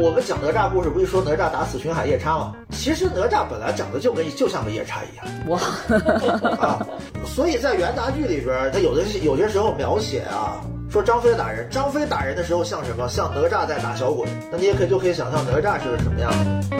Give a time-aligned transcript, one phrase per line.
[0.00, 2.54] 我们讲哪吒故事，不是说哪吒打死巡海夜叉吗？
[2.70, 5.26] 其实哪吒本来长得就跟就像个夜叉一样。
[5.48, 5.58] 哇，
[6.64, 6.86] 啊，
[7.26, 13.08] 所以在元杂剧里边，他有的有些时候描写啊，说张飞打人，张飞打人的时候像什么？
[13.08, 14.28] 像哪吒在打小鬼。
[14.52, 16.78] 那你也可以就可以想象哪吒是个什么样的。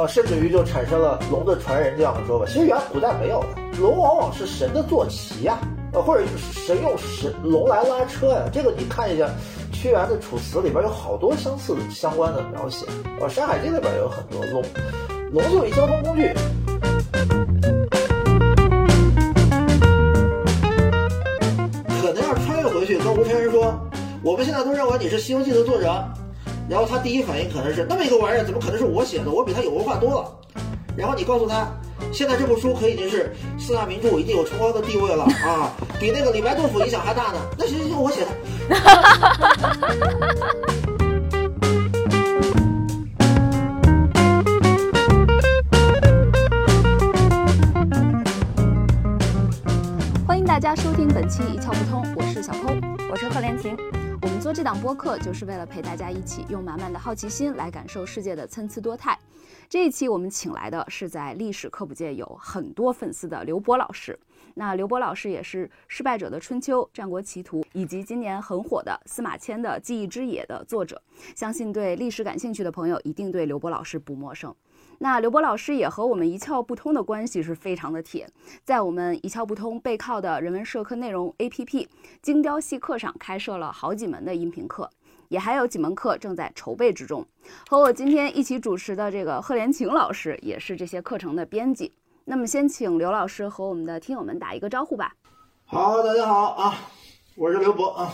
[0.00, 2.46] 啊，甚至于就产生了龙的传人这样的说法。
[2.46, 5.56] 其实原古代没有的，龙往往是神的坐骑呀，
[5.92, 8.48] 呃，或者神用神龙来拉车呀。
[8.52, 9.28] 这个你看一下
[9.72, 12.86] 屈原的《楚辞》里边有好多相似相关的描写，
[13.20, 14.62] 呃，《山海经》里边也有很多龙，
[15.32, 16.32] 龙作为交通工具。
[22.00, 23.74] 可能要穿越回去跟吴承恩说，
[24.22, 26.04] 我们现在都认为你是《西游记》的作者。
[26.68, 29.30] 然后他第一反应可能是那么一个玩意儿，怎么可能是我写的？
[29.32, 30.32] 我比他有文化多了。
[30.96, 31.68] 然后你告诉他，
[32.12, 37.40] 现在这部书可已经是四大名著，已经有崇高的地位了啊， 比那个李白杜甫影响还大呢。
[37.56, 38.26] 那行行行，我写的。
[50.26, 52.68] 欢迎大家收听本期一窍不通，我是小偷，
[53.10, 53.74] 我是贺连晴。
[54.22, 59.18] 我们做这档播客，就是为了陪大家一起用满满的好奇心来感受世界的参差多态。
[59.70, 64.18] 这一期我们请来的是在历史科普界有很多粉丝的刘博老师。
[64.54, 71.00] 那刘博老师也是《失败者的春秋》《战国奇图》以及今年很火的司马迁的《记忆之野》的作者。
[71.36, 74.52] 相信对历史感兴趣的朋友，一定对刘博老师不陌生。
[74.98, 78.28] 那刘博老师也和我们一窍不通的关系是非常的铁，
[78.64, 81.86] 在我们一窍不通背靠的人文社科内容 APP
[82.20, 84.90] 精雕细课上开设了好几门的音频课，
[85.30, 87.24] 也还有几门课正在筹备之中。
[87.68, 91.94] 和我今天一起主持的这个贺连晴老师也是这些课程的编辑。
[92.24, 95.14] 那么先请刘老师和我们的听友们打一个招呼吧。
[95.64, 96.74] 好，大家好啊，
[97.36, 98.12] 我是刘博啊。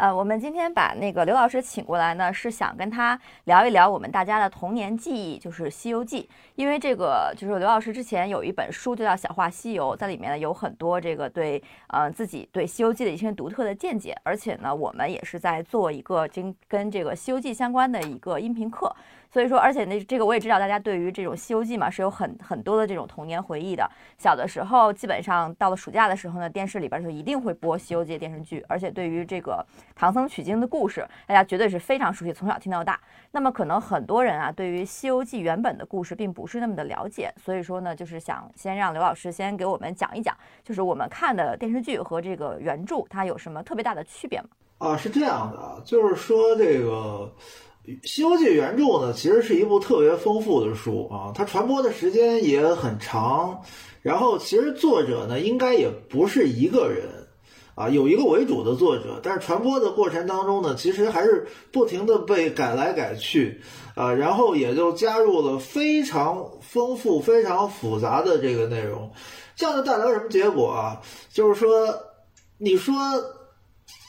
[0.00, 6.22] 呃，我们今天把那个刘老师请过来呢，是想跟他聊一聊我们大家的童年记忆，就是《西游记》。
[6.54, 14.16] 因为这个，就是刘老师之前有一本书，就叫《小话西游》，在里面呢有很多这个对呃自己对《西游记》的一些独特的见解。
[14.22, 18.90] 而且呢，我们也是在做一个经跟这个《西游记》相关的一个音频课。
[19.32, 23.88] 所以说，而且那这个我也知道，大家对于这种《西游记》嘛是有很很多的这种童年回忆的。
[24.18, 28.64] 小的时候，基本上到了暑假的时候呢，电视里边就一定会播《西游记》电视剧。
[28.68, 29.64] 而且对于这个
[29.94, 32.98] 唐僧取经的故事，大家绝对是非常熟悉，从小听到大。
[33.30, 37.32] 那么可能很多人啊，对于《西游记》原本的故事并不是那么的了解。
[37.36, 44.48] 所以说呢，就是想先让刘老师先给我们讲一讲，就是我们看的电视剧和这个原著它有什么特别大的区别吗？
[44.78, 47.32] 啊，是这样的，就是说这个。
[48.04, 53.60] 《西游记》原著呢，其实是一部特别丰富的书啊，它传播的时间也很长。
[54.02, 57.06] 然后，其实作者呢，应该也不是一个人
[57.74, 63.60] 啊，有一个为主的作者，但是传播的过程当中呢，其实还是不停的被改来改去
[63.94, 69.10] 啊，然后也就加入了非常丰富、非常复杂的这个内容，
[69.54, 71.02] 这样就带来了什么结果啊？
[71.30, 71.94] 就是说，
[72.56, 72.94] 你说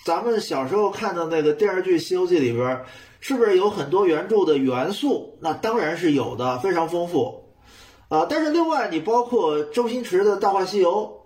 [0.06, 2.82] 咱们小时候看的那个电视剧《西游记》里边。
[3.22, 5.38] 是不是有很多原著的元素？
[5.40, 7.46] 那当然是有的，非常丰富，
[8.10, 8.26] 啊！
[8.28, 11.22] 但是另外，你包括周星驰的《大话西游》，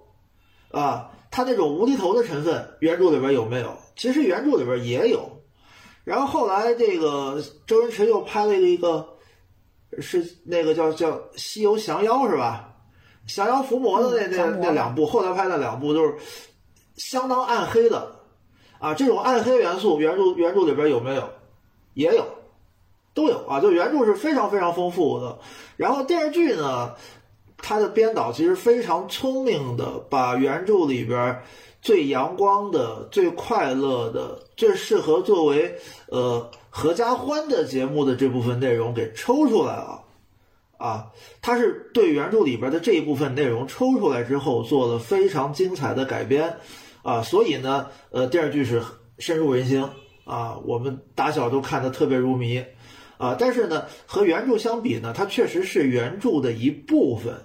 [0.78, 3.76] 啊，他那种无厘头的成分，原著里边有没有？
[3.96, 5.22] 其实原著里边也有。
[6.04, 9.08] 然后后来这个周星驰又拍了一个，
[10.00, 12.76] 是那个叫叫《西游降妖》是吧？
[13.26, 16.16] 降妖伏魔的那那那两部，后来拍的两部都是
[16.98, 18.20] 相当暗黑的，
[18.80, 21.28] 啊，这种暗黑元素，原著原著里边有没有？
[21.96, 22.24] 也有，
[23.16, 25.40] 都有啊，就原著是非常非常丰富的。
[25.76, 26.94] 然后电视剧呢，
[27.58, 31.42] 它的编导其实非常聪明的，把原著里边
[31.82, 35.76] 最阳光的、最快乐的、最适合作为
[36.10, 40.02] 呃合家欢的节目的这部分内容给抽出来了。
[40.78, 41.08] 啊，
[41.42, 46.54] 它是对原著里边的这一部分内容抽出来之后，做了非常精彩的改编。
[47.02, 48.84] 啊，所以呢，呃，电视剧是
[49.18, 49.88] 深入人心。
[50.26, 52.64] 啊，我们打小都看得特别入迷，
[53.18, 57.36] 啊，但是呢，和原著相比呢，它确实是原著的一部分，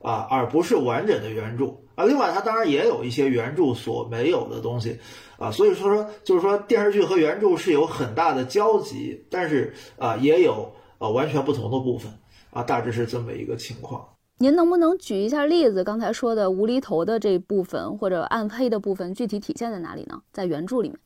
[0.00, 1.66] 啊，而不是完整的原著
[1.96, 2.04] 啊。
[2.04, 4.98] 另外，它当然也有一些原著所没有的东西，
[5.38, 12.12] 啊，所以说说就是说电视剧和原著是有很大的交集，但是啊，也有呃完全不同的部分，
[12.50, 14.08] 啊，大致是这么一个情况。
[14.38, 15.82] 您能不能举一下例子？
[15.82, 20.20] 刚才说的无厘头的这部分或者暗黑的部分，具体体现在哪里呢？
[20.32, 20.98] 在原著里面。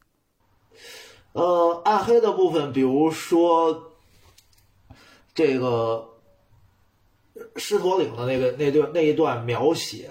[1.33, 3.93] 呃，暗黑的部分，比如说
[5.35, 6.09] 这个
[7.57, 10.11] 狮驼岭的那个那段那一段描写，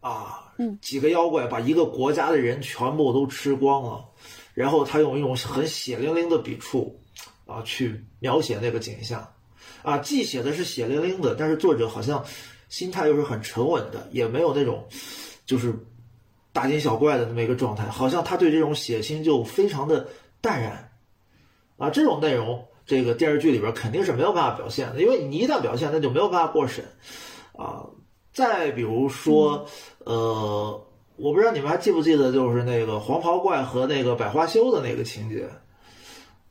[0.00, 4.04] 啊，几个妖怪把一个国家的人全部都吃光了，
[4.54, 7.00] 然后他用一种很血淋淋的笔触
[7.46, 9.32] 啊去描写那个景象，
[9.82, 12.22] 啊，既写的是血淋淋的，但是作者好像
[12.68, 14.86] 心态又是很沉稳的，也没有那种
[15.46, 15.74] 就是
[16.52, 20.08] 大惊小怪的那么一个状态，好像他对这种血腥就非常的
[20.40, 20.90] 淡然，
[21.76, 26.84] 啊，这种内容这个电视剧里边肯定是没有办法表现的，因为你一旦表现，那就没有办法过审，
[27.56, 27.84] 啊。
[28.30, 29.66] 再比如说，
[30.04, 30.86] 呃，
[31.16, 35.48] 我不知道你们还记不记得，就是那个黄袍怪和那个百花羞的那个情节，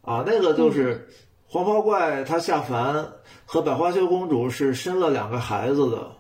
[0.02, 1.08] 啊，那个就是
[1.48, 3.10] 黄袍怪他下凡
[3.46, 6.12] 和百花羞公主是生了两个孩子的，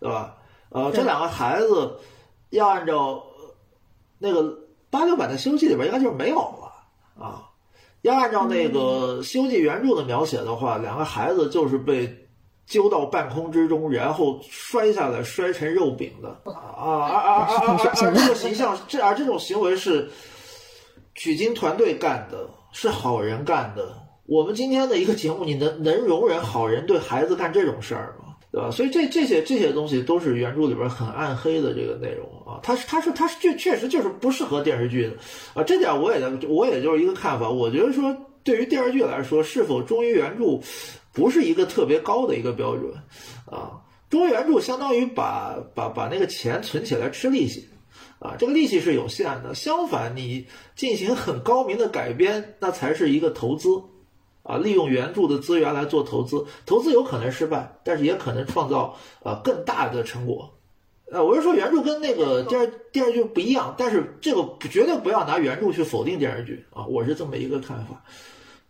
[0.00, 0.34] 对吧？
[0.70, 1.98] 呃，这两个孩子
[2.52, 3.22] 要按照
[4.18, 4.58] 那个
[4.88, 6.72] 八六版的《西游记》里边应该就是没有了
[7.22, 7.50] 啊，
[8.00, 12.18] 要按照那个《西游记》原著的描写的话，两个孩子就是被。
[12.64, 17.78] 揪到半空之中，然后摔下来，摔成肉饼的啊啊啊啊 啊！
[17.96, 20.08] 这个形象，这而这种行为是
[21.14, 23.92] 取经团队干的，是好人干的。
[24.26, 28.31] 我们今天的一个节目，你能能容忍好人对孩子干这种事儿吗？
[28.52, 28.70] 对吧？
[28.70, 32.60] 所以这这些这些东西都是原著里边很暗黑的这个内容啊。
[32.62, 35.14] 它是它是它是确确实就是不适合电视剧的
[35.54, 35.64] 啊。
[35.64, 37.48] 这点我也我也就是一个看法。
[37.48, 38.14] 我觉得说，
[38.44, 40.60] 对于电视剧来说，是否忠于原著？
[41.14, 42.90] 不是一个特别高的一个标准，
[43.44, 47.68] 啊，忠于原著相当于把把把那个钱存起来吃利息，
[48.18, 49.54] 啊，这个利息是有限的。
[49.54, 53.68] 相反，你进行很高明的改编，那才是一个投资，
[54.42, 60.50] 啊，利用原著的资源来做投资，投资有可能失败，但是也可能创造呃更大的成果。
[61.10, 68.02] 呃，我是说原著跟那个电视电视剧不一样，但是这个绝对不要拿原著去否定电视剧啊，我是这么一个看法。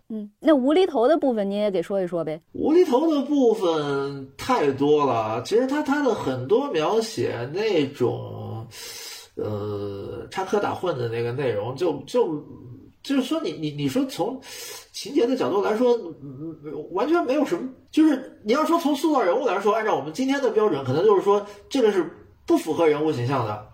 [0.09, 2.39] 嗯，那无厘头的部分你也给说一说呗。
[2.53, 8.67] 无厘头的部分太多了，其实他他的很多描写那种，
[9.37, 12.45] 呃，插科打诨的那个内容，就就就
[13.03, 14.41] 就是说，你你你说从
[14.93, 15.99] 情节的角度来说，
[16.93, 17.69] 完全没有什么。
[17.91, 23.69] 就是你要说从塑造人物来说，按照我们今天的标准，可能就是说这个是不符合人物形象的，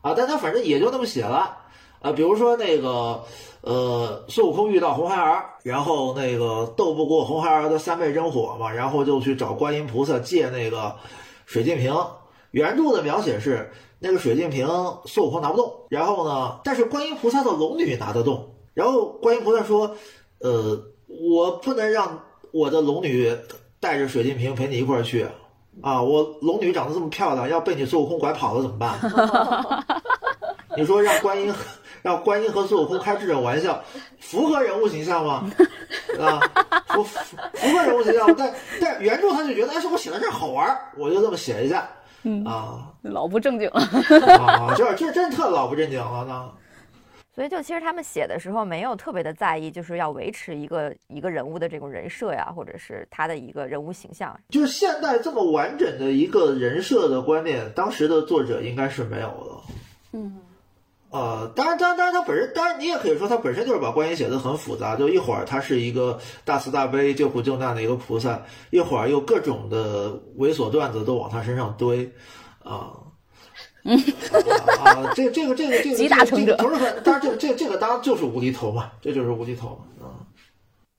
[0.00, 1.56] 啊，但他反正也就那么写了，
[2.00, 3.24] 啊，比如说那个。
[3.64, 10.96] 呃，孙悟空遇到红孩儿，然后那个斗不过红孩儿的三昧真火嘛，然后就去找观音菩萨借那个
[11.46, 11.94] 水晶瓶。
[12.50, 13.70] 原著的描写是
[14.00, 14.66] 那个水晶瓶
[15.04, 18.51] 孙悟空拿不动，然后呢，但是观音菩萨的龙女拿得动。
[18.74, 19.96] 然后观音菩萨说
[20.40, 22.20] ：“呃，我不能让
[22.52, 23.36] 我的龙女
[23.80, 25.26] 带着水晶瓶陪你一块儿去
[25.82, 26.02] 啊！
[26.02, 28.98] 我龙女长得这么漂亮，要被你孙悟空拐跑了怎么办？
[30.76, 31.52] 你说让观音。”
[32.02, 33.80] 让观音和孙悟空开这种玩笑，
[34.18, 35.48] 符合人物形象吗？
[36.18, 36.40] 啊，
[36.88, 38.26] 符符符合人物形象？
[38.36, 41.88] 但但原著他就觉得，哎，是我写的这好玩，我就这么写一下。
[42.24, 43.80] 嗯啊，老不正经了。
[44.36, 46.50] 啊，这这真特老不正经了呢。
[47.34, 54.38] 所以就其实他们写的时候没有特别的在意，就是要维持一个一个人物的这种人设呀，或者是他的一个人物形象。
[54.50, 59.74] 就是现代这么完整的一个人设的观念，当时的作者应该是没有的。
[60.12, 60.38] 嗯。
[61.10, 68.40] 呃，当然，当然，当然，他本身，当然，你也可以说他本身就是把观音写的很复杂，就一会儿他是一个大慈大悲、救苦救难的一个菩萨，
[68.70, 72.10] 一会儿又各种的猥琐段子都往他身上堆，
[72.64, 72.96] 啊，
[73.84, 73.98] 嗯，
[74.84, 80.22] 啊，这这个这个这个集大成者，不是很，当然这个这这个当然就是无厘头嘛，这就是无厘头嘛，啊。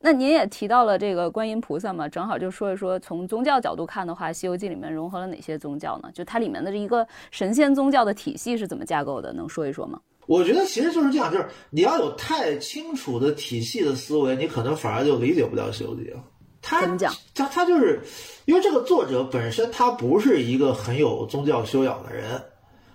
[0.06, 6.12] 那您也提到了这个观音菩萨嘛，正好就说一说从宗教角度看的话，《西游记》里面融合了哪些宗教呢？
[6.14, 9.32] 就它里面的这一个神仙宗教的体系是怎么架构的？
[9.32, 9.98] 能说一说吗？
[10.26, 16.22] 我觉得其实就是这样，就是你要有太清楚的体系的思维，你可能反而就理解不了《西游记》了。
[16.62, 17.14] 他怎么讲？
[17.34, 18.02] 他他就是
[18.44, 22.42] 因为这个作者本身他不是一个很有宗教修养的人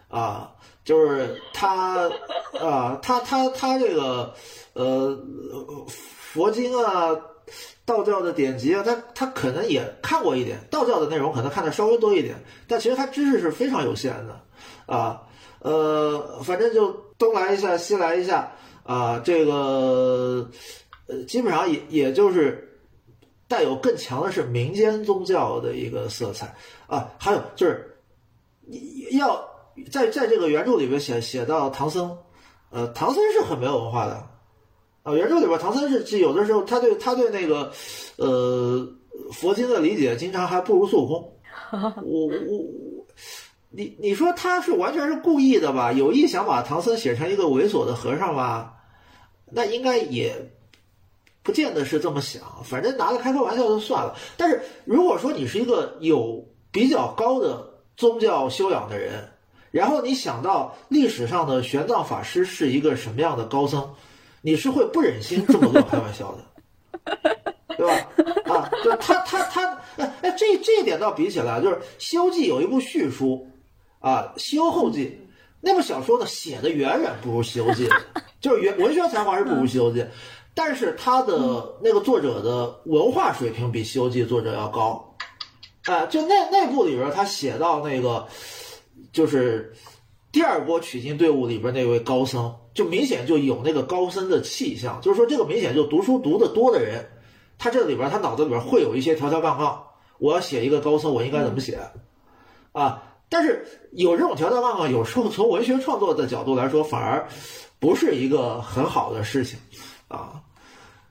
[0.08, 0.52] 啊，
[0.84, 2.10] 就是他
[2.60, 4.34] 啊，他他他这个
[4.72, 5.18] 呃。
[6.28, 7.16] 佛经啊，
[7.86, 12.36] 道教的典籍啊，他他可能也看过一点，道教的内容可能看的稍微多一点，
[12.68, 14.38] 但其实他知识是非常有限的，
[14.84, 15.22] 啊，
[15.60, 18.52] 呃，反正就东来一下西来一下
[18.84, 20.50] 啊，这个
[21.06, 22.78] 呃，基本上也也就是
[23.48, 26.54] 带有更强的是民间宗教的一个色彩
[26.86, 27.98] 啊，还有就是
[29.12, 29.42] 要
[29.90, 32.16] 在在这个原著里边写写到唐僧，
[32.70, 34.26] 呃，唐僧是很没有文化的。
[35.02, 37.72] 啊，原著里边唐僧是有的时候，他对他对那个，
[38.16, 38.86] 呃，
[39.32, 41.32] 佛经的理解，经常还不如孙悟空。
[42.04, 43.06] 我我，
[43.70, 45.92] 你你说他是完全是故意的吧？
[45.92, 48.74] 有意想把唐僧写成一个猥琐的和尚吧？
[49.50, 50.50] 那应该也
[51.42, 54.14] 不见得是这么想，反正拿他开开玩笑就算了。
[54.36, 59.26] 但是如果说你是一个有比较高的宗教修养的人，
[59.70, 63.86] 然后你想到历史上的玄奘法师是一个什么样的高僧，
[64.40, 67.44] 你是会不忍心这么跟我开玩笑的，
[67.76, 68.54] 对吧？
[68.54, 69.66] 啊，就他他他，
[69.98, 73.46] 哎哎，这这一点倒比起来，就是《西游记》有一部续书，
[74.00, 75.06] 啊，《西游后记》
[75.60, 77.86] 那部小说呢写的远远不如《西游记》，
[78.40, 80.00] 就是原文学才华是不如《西游记》，
[80.54, 85.14] 但是他的那个作者的文化水平比《西游记》作者要高，
[85.84, 88.26] 啊，就那那部里边他写到那个。
[89.12, 89.72] 就是
[90.30, 95.00] 第二波取经队伍里边那位高僧，就明显就有那个高僧的气象。
[95.00, 97.04] 就是说，这个明显就读书读得多的人，
[97.58, 99.82] 他这里边他脑子里边会有一些条条杠杠。
[100.18, 101.78] 我要写一个高僧，我应该怎么写？
[102.72, 103.02] 啊！
[103.28, 107.26] 但是有这种条条杠杠，有时候从文学创作的角度来说，反而
[107.78, 109.58] 不是一个很好的事情
[110.08, 110.42] 啊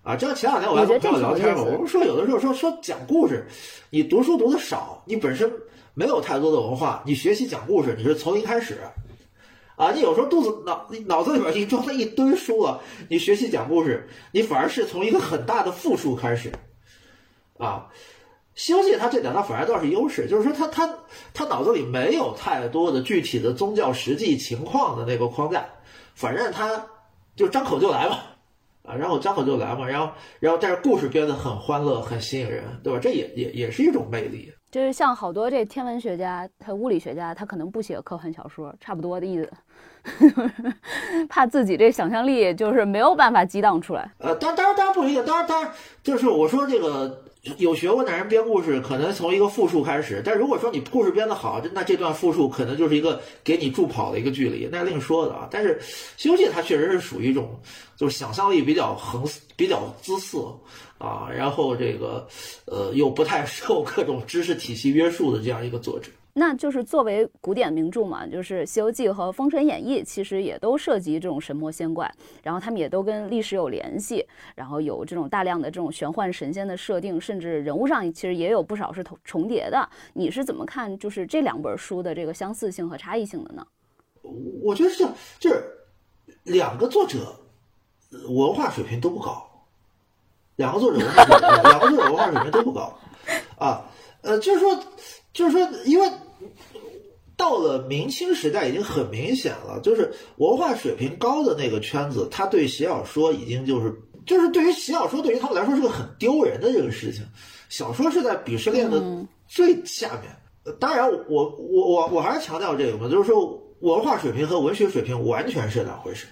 [0.03, 0.15] 啊！
[0.15, 3.47] 这前两天我还跟朋友聊天嘛，我们说有的时候说说讲故事，
[3.89, 5.51] 你读书读的少，你本身。
[5.97, 8.77] 没有太多的文化，你学习讲故事，你是从零开始，
[9.75, 16.51] 啊，你有时候肚子脑脑子里边已经装了一堆书了，你学习讲故事，你反而是从一个很大的负数开始，
[17.57, 17.89] 啊，
[18.53, 20.99] 《西游记》它这点它反而倒是优势，就是说他他
[21.33, 25.65] 他脑子里没有太多的具体的宗教实际情况的那个框架，
[26.13, 26.85] 反正他
[27.35, 28.19] 就张口就来嘛，
[28.83, 32.99] 啊，然后张口就来嘛，然后然后但是故事编得很欢乐，很吸引人，对吧？
[33.01, 34.53] 这也也也是一种魅力。
[34.77, 39.51] 就是像好多这天文学家、他物理学家，他可能不写科幻小说，差不多的意思，
[41.27, 44.11] 怕自己这想象力就是没有办法激荡出来。
[44.19, 45.71] 呃，当当然当然不一样，当然当然
[46.03, 47.23] 就是我说这个。
[47.59, 50.21] 有学问的人编故事，可能从一个复数开始。
[50.25, 55.47] 但如果说你故事编得好，那这段复数可能就是一个给你助跑的一个距离，那另说的啊。
[55.49, 55.79] 但是
[56.17, 57.57] 《西游记》它确实是属于一种，
[57.95, 59.23] 就是想象力比较横、
[59.55, 60.53] 比较姿色
[60.97, 62.27] 啊，然后这个
[62.65, 66.11] 呃又不太受各种知识体系约束的这样一个作者。
[66.39, 72.07] 那就是作为古典名著嘛，就是《西游记》和《封神演义》，其实也都涉及这种神魔仙怪，
[72.43, 74.23] 然后他们也都跟历史有联系，
[74.53, 79.89] 然后有这种大量的这种玄幻神仙的设定，甚至人物上其实也有不少是重重叠的。
[80.13, 83.65] 你是怎么看就是这两本书的这个相似性和差异性的呢？
[84.61, 85.63] 我觉得是这样，就是
[86.43, 87.35] 两个作者
[88.29, 89.46] 文化水平都不高，
[90.57, 92.93] 两个作者文化水平，两个作者文化水平都不高
[93.57, 93.89] 啊，
[94.21, 94.77] 呃，就是说，
[95.31, 96.11] 就是说，因为。
[97.39, 103.93] 到了明清时代，已经很明显了，就是文化水平高的那个圈子，他对写小说已经就是
[104.25, 107.23] 就是对于写小说，对于他们来说是个很丢人的这个事情。
[107.69, 108.99] 小说是在鄙视链的
[109.47, 110.75] 最下面。
[110.79, 116.25] 当然，我我我我还是强调这个嘛，就是说文化水平和文学水平完全是两回事。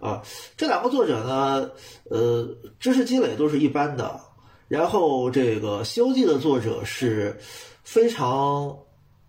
[0.00, 0.22] 啊，
[0.56, 1.70] 这两个作者呢，
[2.10, 2.48] 呃，
[2.80, 4.20] 知识积累都是一般的。
[4.66, 7.38] 然后这个《西游记》的作者是
[7.84, 8.76] 非常。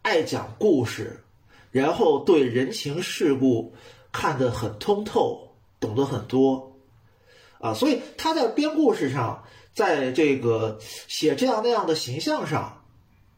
[0.03, 1.23] 爱讲故事，
[1.69, 3.75] 然后对人情世故
[4.11, 6.75] 看得很通透，懂得很多，
[7.59, 9.43] 啊，所以他在编故事上，
[9.75, 12.83] 在这个写这样那样的形象上，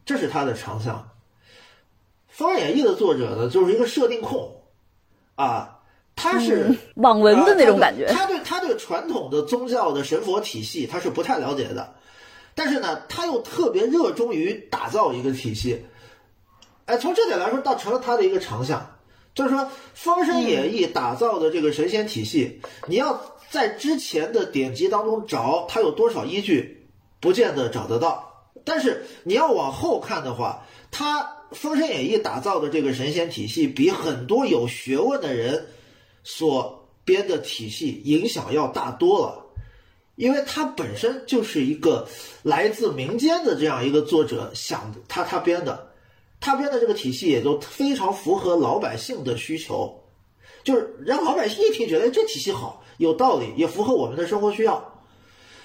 [0.06, 0.96] 这是他的长项。
[2.28, 4.62] 《封神演义》的作者呢，就是一个设定控，
[5.34, 5.80] 啊，
[6.16, 11.94] 他是网文的那种感觉，他对他对传统的宗教的神佛体系他是不太了解的，
[12.54, 15.84] 但是呢，他又特别热衷于打造一个体系。
[16.86, 18.98] 哎，从这点来说，倒成了他的一个长项，
[19.34, 19.60] 就是说
[19.94, 23.20] 《封神演义》打造的这个神仙体系，你要
[23.50, 26.86] 在之前的典籍当中找它有多少依据，
[27.20, 28.30] 不见得找得到。
[28.64, 31.22] 但是你要往后看的话，他
[31.52, 35.66] 《封神演义》打造的这个神仙体系，比很多有学问的人
[36.22, 39.44] 所编的体系影响要大多了，
[40.16, 42.08] 因为他本身就是一个
[42.42, 45.90] 来自民间的这样一个作者想他他编的。
[46.40, 49.98] 他编的这个体系也就非常符合老百姓的需求，
[50.62, 54.92] 就是让老百姓一听觉得这体系好，有道理，也符合我们的生活需要，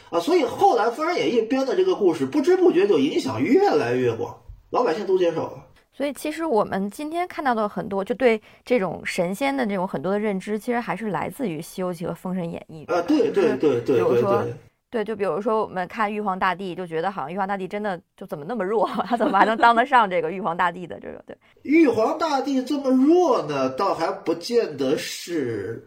[0.09, 5.65] 啊，所以后来《封神演义》编的这个故事，不知不觉就影响越来越广，老百姓都接受了。
[5.99, 12.85] 所以其实我们今天看到的很多，就对这种神仙的这种很多的认知，其实还是来自于《西游记》和《封神演义》。
[12.95, 14.45] 啊，对对对对比如说。
[14.89, 21.21] 对，就比如说我们看玉皇大帝，就觉得好像玉皇大帝真的就怎么那么弱，他怎么还能当得上这个玉皇大帝的这个？
[21.27, 25.85] 对， 玉皇大帝这么弱呢，倒还不见得是，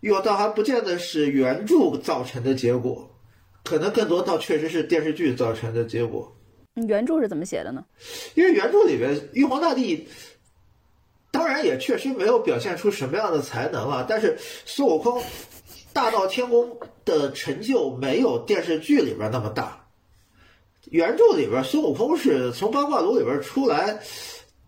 [0.00, 3.10] 玉倒还不见得是原著造成的结果，
[3.64, 6.32] 可能更多倒确实是电视剧造成的结果。
[6.86, 7.84] 原著是怎么写的呢？
[8.34, 10.06] 因为原著里边玉皇大帝，
[11.30, 15.22] 当然也确实没有表现出什么样的才能了，但是孙悟空。
[15.90, 19.86] 大闹天宫的成就没有电视剧里边那么大。
[20.90, 23.98] 原著里边，孙悟空是从八卦炉里边出来，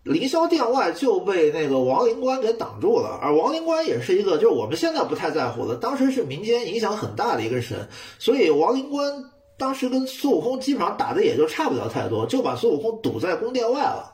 [0.03, 7.87] 凌霄殿外就被那个王灵官给挡住了，而王灵官也是一个，就是我们现在不太在乎的，当时是民间影响很大的一个神，
[8.19, 9.23] 所以王灵官
[9.61, 14.11] 当时跟孙悟空基本上打的也就差不了太多，就把孙悟空堵在宫殿外了，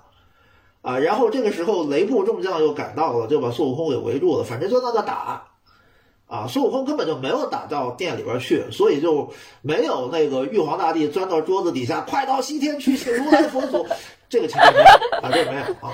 [0.81, 5.47] 啊，然后这个时候雷部众将又赶到了，就把孙悟空给围住了，反正就在那打，
[6.27, 13.87] 啊，孙悟空根本就没有打到殿里边去，所以就没有那个玉皇大帝钻到桌子底下，快到西天去请如来佛祖。
[14.29, 14.85] 这个情况没有
[15.21, 15.93] 啊，这个没有啊。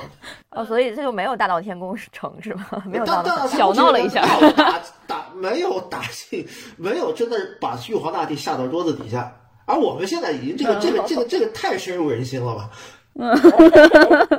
[0.50, 2.66] 哦，所以这就没有大闹天宫城是吗？
[2.90, 4.26] 没有大闹，小闹了一下，
[4.58, 6.44] 打打没有打进，
[6.76, 9.32] 没有真的把玉皇大帝吓到桌子底下。
[9.66, 12.70] 而我们现在已经这个这个这个这个太深入人心了吧？
[13.16, 13.32] 嗯，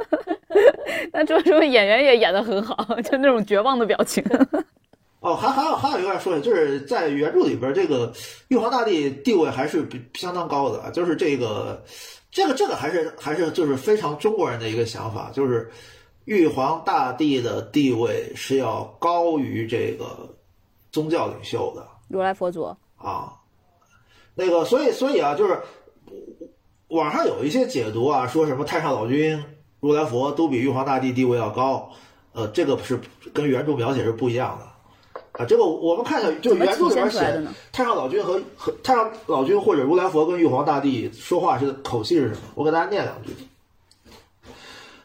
[1.12, 4.24] 那这说明演员也演得很好，就那种绝望的表情。
[5.20, 8.12] 哦，还还有还有一个说的，就是在原著里边，这个
[8.48, 11.82] 玉皇大帝地位还是比相当高的，就是这个。
[12.36, 15.70] 这个这个还是还是就是非常中国人的一个想法，就是
[16.24, 20.28] 玉皇大帝的地位是要高于这个
[20.90, 22.64] 宗教领袖的，如来佛祖
[22.96, 23.32] 啊，
[24.34, 25.60] 那个所以所以啊，就是
[26.88, 29.42] 网上有一些解读啊，说什么太上老君、
[29.80, 31.90] 如来佛都比玉皇大帝地位要高，
[32.32, 33.00] 呃，这个是
[33.32, 34.66] 跟原著描写是不一样的。
[35.32, 42.40] 啊，这个我们看一下，就原著里边写太上老君和和太上老君或者如来佛跟玉皇大帝说话是口气是什么？
[42.54, 43.32] 我给大家念两句。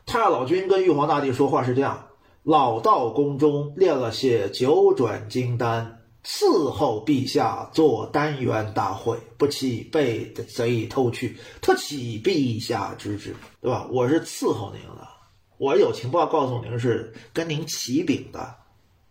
[0.05, 2.07] 太上老君跟玉皇大帝说话是这样：
[2.43, 13.87] 老道宫中炼了些九转金丹，伺候陛下做丹元大会，不期被贼偷去，特启陛下之旨，对吧？
[13.91, 15.07] 我是伺候您的，
[15.57, 18.55] 我有情报告诉您是跟您启禀的。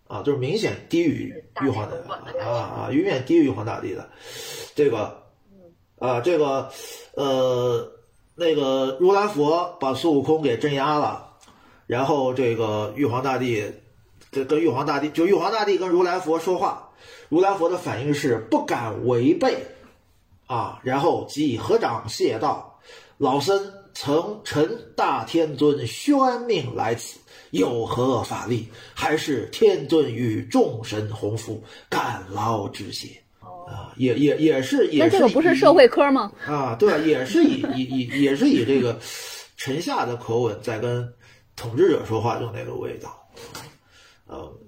[0.09, 2.03] 啊，就是明显低于玉皇的
[2.43, 4.09] 啊啊，远远低于玉皇大帝的，
[4.75, 5.23] 这个，
[5.99, 6.71] 啊，这个，
[7.15, 7.93] 呃，
[8.35, 11.35] 那个如来佛把孙悟空给镇压了，
[11.87, 13.63] 然后这个玉皇大帝，
[14.33, 16.88] 这跟玉皇大帝就玉皇大帝跟如来佛说话，
[17.29, 19.57] 如来佛的反应是不敢违背，
[20.47, 22.79] 啊，然后即以合掌谢道
[23.19, 27.19] ：“老僧曾承大天尊宣命来此。”
[27.51, 28.69] 有何法力？
[28.93, 33.09] 还是天尊与众神洪福，感劳致谢。
[33.41, 35.07] 啊，也也也是，也是。
[35.07, 36.31] 那这个不是社会科吗？
[36.47, 36.99] 啊，对吧？
[36.99, 38.99] 也是以以以 也是以这个
[39.57, 41.11] 臣下的口吻在跟
[41.57, 43.19] 统治者说话，就那个味道。
[44.29, 44.68] 嗯，就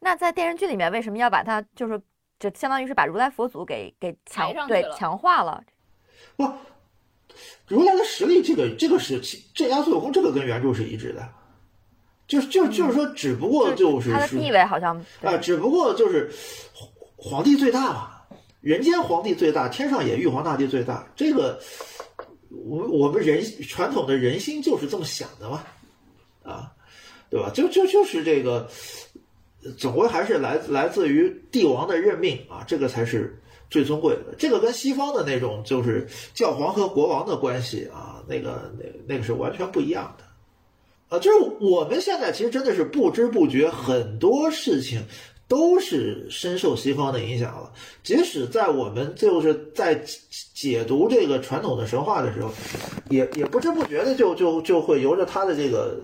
[0.00, 2.00] 那在电视剧里面，为什么要把它就是
[2.38, 5.62] 就相当于是把如来佛祖给给强对强化了？
[6.36, 6.44] 不，
[7.66, 9.20] 如来的实力，这个这个是
[9.54, 11.28] 镇压孙悟空，这个跟原著是一致的。
[12.26, 16.28] 就是就就是说，只不过就是他的地位好像啊，只不过就是
[17.16, 18.10] 皇帝最大嘛，
[18.60, 21.06] 人间皇帝最大，天上也玉皇大帝最大。
[21.14, 21.60] 这个
[22.50, 25.62] 我我们人传统的人心就是这么想的嘛，
[26.42, 26.72] 啊，
[27.30, 27.48] 对吧？
[27.54, 28.68] 就就就是这个，
[29.76, 33.38] 总归还是来来自于帝王的任命啊，这个才是
[33.70, 34.34] 最尊贵的。
[34.38, 40.24] 这个跟西方的那种就是教皇和国王的关系啊，那个那那个是完全不一样的。
[41.08, 45.00] 啊，就是我们现在其实真的是不知不觉，很多事情
[45.46, 47.72] 都是深受西方的影响了。
[48.02, 49.94] 即使在我们就是在
[50.52, 52.50] 解读这个传统的神话的时候，
[53.08, 56.00] 也也不知不觉的就就就会由着他的这个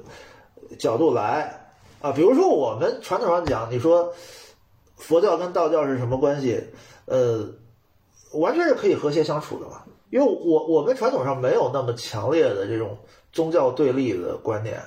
[0.79, 1.62] 角度来
[2.03, 2.13] 啊。
[2.13, 4.13] 比如说我们传统上讲，你说
[4.97, 6.63] 佛教跟道教是什么关系？
[7.07, 7.49] 呃，
[8.35, 9.83] 完全是可以和谐相处的嘛。
[10.11, 12.99] 因为我我们传统上没有那么强烈的这种。
[13.33, 14.79] 宗教对立的观念，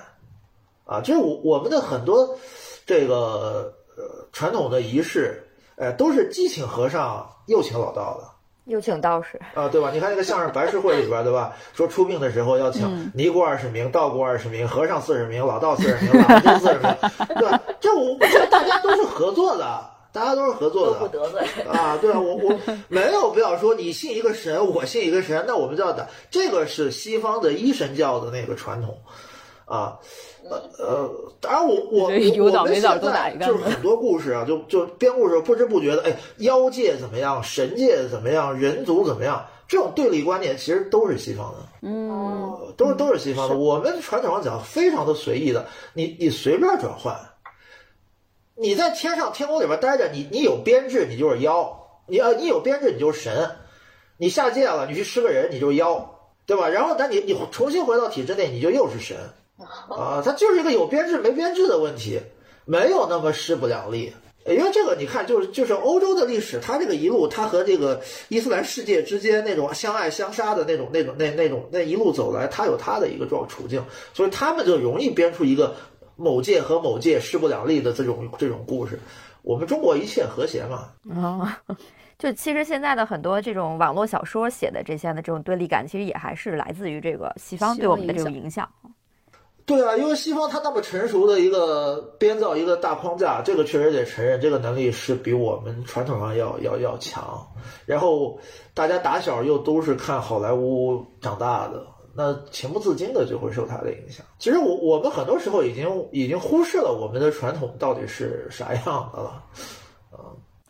[0.84, 2.38] 啊，就是我我们的很多
[2.86, 5.42] 这个呃传统的仪式，
[5.74, 8.30] 哎，都是既请和尚又请老道的，
[8.66, 9.90] 又请道士啊，对吧？
[9.92, 11.56] 你看那个相声白事会里边，对吧？
[11.72, 16.94] 说出殡的时候要请尼姑二十名，道姑二十名，和尚四十名，老道四十名，老丁四十名，
[17.38, 17.60] 对吧？
[17.80, 19.90] 这我这大家都是合作的。
[20.12, 21.98] 大家都是合作的，不得罪啊！
[22.00, 28.96] 对啊，我我 没有必要说你信一个神，我信一个神，那我们就要打这个是西方的一神教的那个传统
[29.66, 29.98] 啊。
[30.50, 32.22] 呃呃，当然我 我我们
[32.74, 32.98] 现在
[33.38, 43.56] 就是很多故事啊，就就编故事不知不觉的，哎，妖界怎么样，神界怎么样，人族怎么样，这种对立观念其实都是西方的，嗯，都是都是西方的。
[43.56, 47.16] 我们传统上讲非常的随意的，你你随便转换。
[48.58, 53.50] 你在天上天宫里边待着，你你有编制，你就是妖；你呃你有编制，你就是神。
[54.16, 56.66] 你下界了，你去吃个人，你就是妖，对吧？
[56.70, 59.14] 然后但你你重新回到体制内，你就又是神
[59.90, 60.22] 啊！
[60.24, 62.20] 它就是一个有编制没编制的问题，
[62.64, 64.12] 没有那么势不两立
[64.44, 75.74] 因为这个，你看，就是就是欧洲的历史，它这个一路，它和这个伊斯兰世界之间那种相爱相杀的那种、那种、那那种那一路走来，它有它的一个状处境，所以他们就容易编出一个
[76.14, 79.00] 某界和某界势不两立的这种这种故事。
[79.42, 80.90] 我们中国一切和谐嘛。
[81.16, 81.48] 哦，
[82.16, 88.68] 就其实现在的很多这种网络小说写的这些的这种对立感，其实也还是来自于这个西方对我们的这种影响。
[89.66, 97.44] 对啊，因为西方它那么成熟的一个编造一个大框架，这个确实得承认，这个能力是比我们传统上要要要强。
[97.84, 98.38] 然后
[98.72, 104.24] 大家打小又都是看好莱坞长大的，那情不自禁的就会受它的影响。
[104.38, 109.42] 其实我我们很多时候已经已经忽视了我们的传统到底是啥样的了，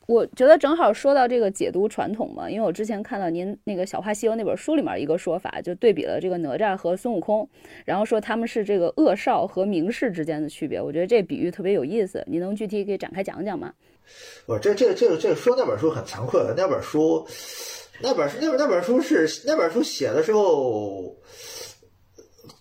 [0.07, 7.49] 我觉得正好说到这个解读传统嘛，因为我之前看到您那个《小话西游》那本书里面一个说法，就对比了这个哪吒和孙悟空，
[7.85, 10.81] 然后说他们是这个恶少和名士之间的区别。
[10.81, 13.73] 我觉得这比喻特别有意思，你能具体给展开讲讲吗？
[14.47, 17.27] 我这这这这说那本书很惭愧的，那本书，
[18.01, 21.16] 那本书那本那本书是那本书写的时候，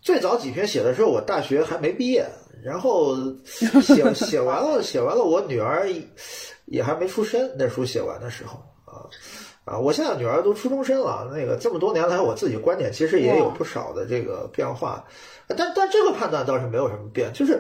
[0.02, 2.26] 最早几篇写的时候我大学还没毕业，
[2.64, 5.88] 然后写写完了写完了，我女儿。
[6.65, 9.06] 也还没出生，那书写完的时候啊
[9.65, 9.80] 啊！
[9.80, 15.04] 我现在女儿都初中生了，那个这么多年来，我自己观点其实也有不少的这个变化，
[15.47, 17.60] 但但这个判断倒是没有什么变，就是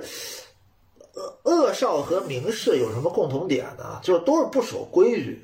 [1.13, 3.99] 恶恶少和明士有什么共同点呢？
[4.03, 5.43] 就是都是不守规矩，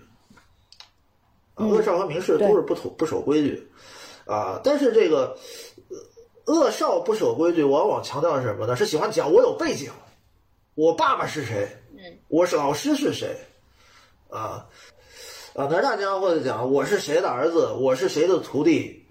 [1.55, 3.71] 恶少和明士都是不守不守规矩
[4.25, 4.61] 啊。
[4.63, 5.35] 但是这个
[6.45, 8.75] 恶少不守规矩，往往强调是什么呢？
[8.75, 9.89] 是喜欢讲我有背景，
[10.75, 11.67] 我爸爸是谁，
[12.27, 13.35] 我是老师是谁。
[14.31, 14.65] 啊，
[15.53, 19.05] 啊，哪吒经常会讲我是谁的儿子，我是谁的徒弟，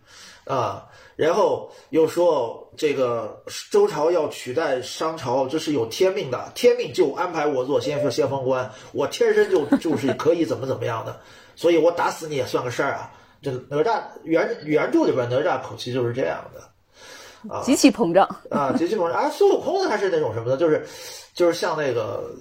[0.47, 11.21] 啊，然后又说这个周朝要取代商朝，这是有天命的，天命就安排我做先锋先锋官，我天生就就是可以怎么怎么样的，
[11.55, 13.13] 所以我打死你也算个事儿啊。
[13.43, 19.13] 这哪吒原原著里边哪吒口气就是这样的，啊，极其膨胀啊，极其膨胀。
[19.13, 20.57] 而孙悟空呢，他是那种什么呢？
[20.57, 20.87] 就是
[21.35, 22.35] 就是像那个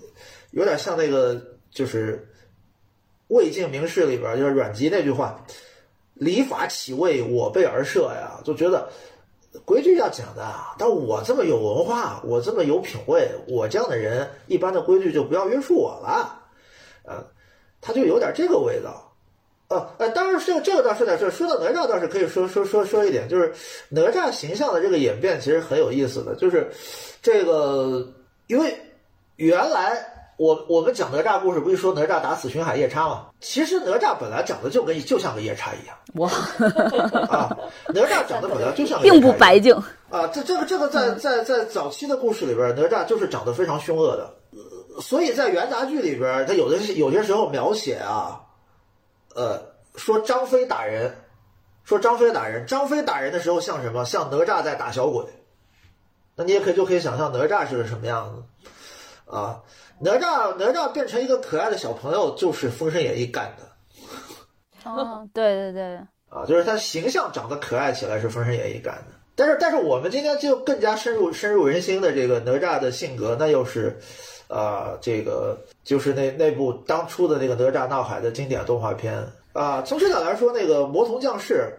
[0.51, 1.35] 有点像那个
[1.69, 2.25] 就是。
[3.29, 5.43] 魏晋名士里边就是阮籍那句话
[6.15, 8.89] ：“礼法岂为我辈而设呀？”就觉得
[9.65, 16.41] 规矩要讲的啊，但我这么有文化，我这么有品位，我这样的人，一般的规矩就不要约束我了。
[17.03, 17.23] 呃，
[17.79, 19.13] 他就有点这个味道。
[19.67, 23.53] 呃，呃，当然是这个倒是在这说到哪吒倒是可以说说说说一点，就是
[23.89, 26.67] 哪吒形象的这个演变其实很有意思的，就是
[27.21, 28.11] 这个
[28.47, 28.75] 因为
[29.35, 30.08] 原来。
[30.39, 33.25] 我我们讲哪吒故事，不是说哪吒打死巡海夜叉吗？
[33.41, 35.97] 其实哪吒本来长得就跟就像个夜叉一样。
[36.13, 36.30] 哇，
[37.28, 37.52] 啊，
[37.93, 39.75] 哪吒长得本来就像并不白净
[40.10, 40.25] 啊。
[40.28, 44.34] 这这个这个在在在早期的故事里边，哪吒就是长得非常凶恶的。
[45.02, 48.39] 所以在元杂剧里边，他有的有些时候描写啊，
[49.36, 49.62] 呃，
[49.97, 51.13] 说张飞打人，
[51.84, 54.06] 说张飞打人，张飞打人的时候像什么？
[54.06, 55.25] 像哪吒在打小鬼。
[56.38, 59.60] 那你也可以就可以想象哪吒是个什么样子啊。
[60.01, 63.69] 哪吒哪吒变成一个可爱的小朋友，就是《封神演义》干的。
[64.89, 65.95] 哦，对对对，
[66.29, 69.15] 啊，就是他形象长得可爱起来是《封神演义》干的。
[69.35, 73.97] 但是但是我们今天就更加深入深入人心的这个哪吒的性格，那又是，
[74.47, 79.21] 啊，这个就是那那部当初的那个哪吒闹海的经典动画片
[79.53, 79.81] 啊。
[79.81, 81.73] 从这点来说，那个魔童降世，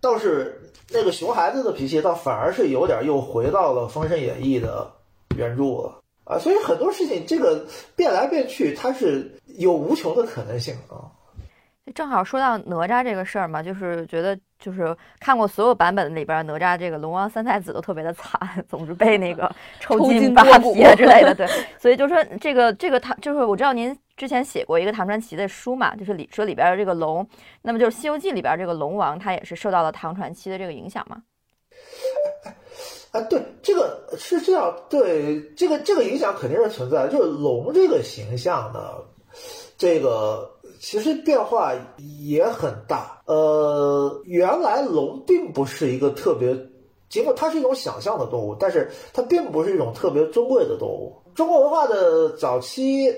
[0.00, 4.88] 倒是那个熊孩子的脾气，倒反而是有点又回到了《封神演义》的
[5.36, 6.00] 原著了。
[6.28, 7.64] 啊，所以很多事情这个
[7.96, 11.08] 变来变去，它是有无穷的可能性啊。
[11.94, 18.38] 正好说到哪吒这个事儿嘛，就是觉得就是看过所有版本里边哪吒这个龙王三太子都特别的惨，
[18.68, 21.34] 总是被那个 抽筋扒皮之类的。
[21.34, 21.46] 对，
[21.80, 27.26] 所以就说这个这个唐，就是我知道您之前写过一个唐传奇的书嘛，就是里说里边的这个龙，
[27.62, 31.22] 那么就是《西游记》里边这个龙王，他也是受到了唐传奇的这个影响嘛。
[33.10, 37.08] 啊，对，这个是这样，对，这个这个影响肯定是存在。
[37.08, 38.80] 就是龙这个形象呢，
[39.78, 43.22] 这个其实变化也很大。
[43.24, 46.54] 呃，原来龙并不是一个特别，
[47.08, 51.16] 尽管它是一种想象的动物，但是它并不是一种特别尊贵的动物。
[51.34, 53.10] 中国文化的早期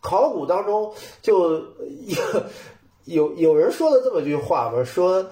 [0.00, 2.16] 考古当中，就有
[3.04, 5.24] 有有人说了这么一句话吧，说。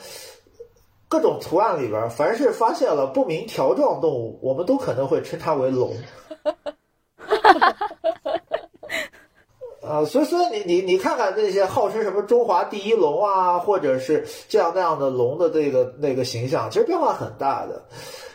[1.14, 5.94] 各种图案里边，凡是发现了不明条状动物，我们都可能会称它为龙。
[9.80, 17.80] 啊，所以所以你你你看看那些号称什么中华第一龙啊，或者是这样那样的龙的这个那个形象，其实变化很大的。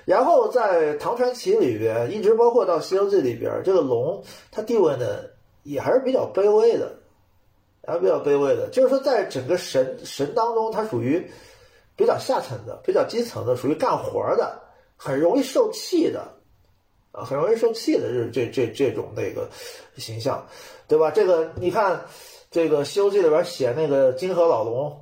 [0.06, 5.06] 然后在唐传奇里边，一直包括到西游记里边，这个龙它地位呢
[5.64, 6.94] 也还是比较卑微的，
[7.86, 8.70] 还是比较卑微的。
[8.70, 11.30] 就是说，在整个神神当中，它属于
[12.00, 14.58] 比较下层的、比较基层的，属于干活的，
[14.96, 16.26] 很容易受气的，
[17.12, 19.50] 啊，很容易受气的，这这这这种那个
[19.98, 20.48] 形象，
[20.88, 21.12] 对吧？
[21.12, 22.06] 这个你看，
[22.50, 25.02] 这个《西游记》里边写那个金河老龙，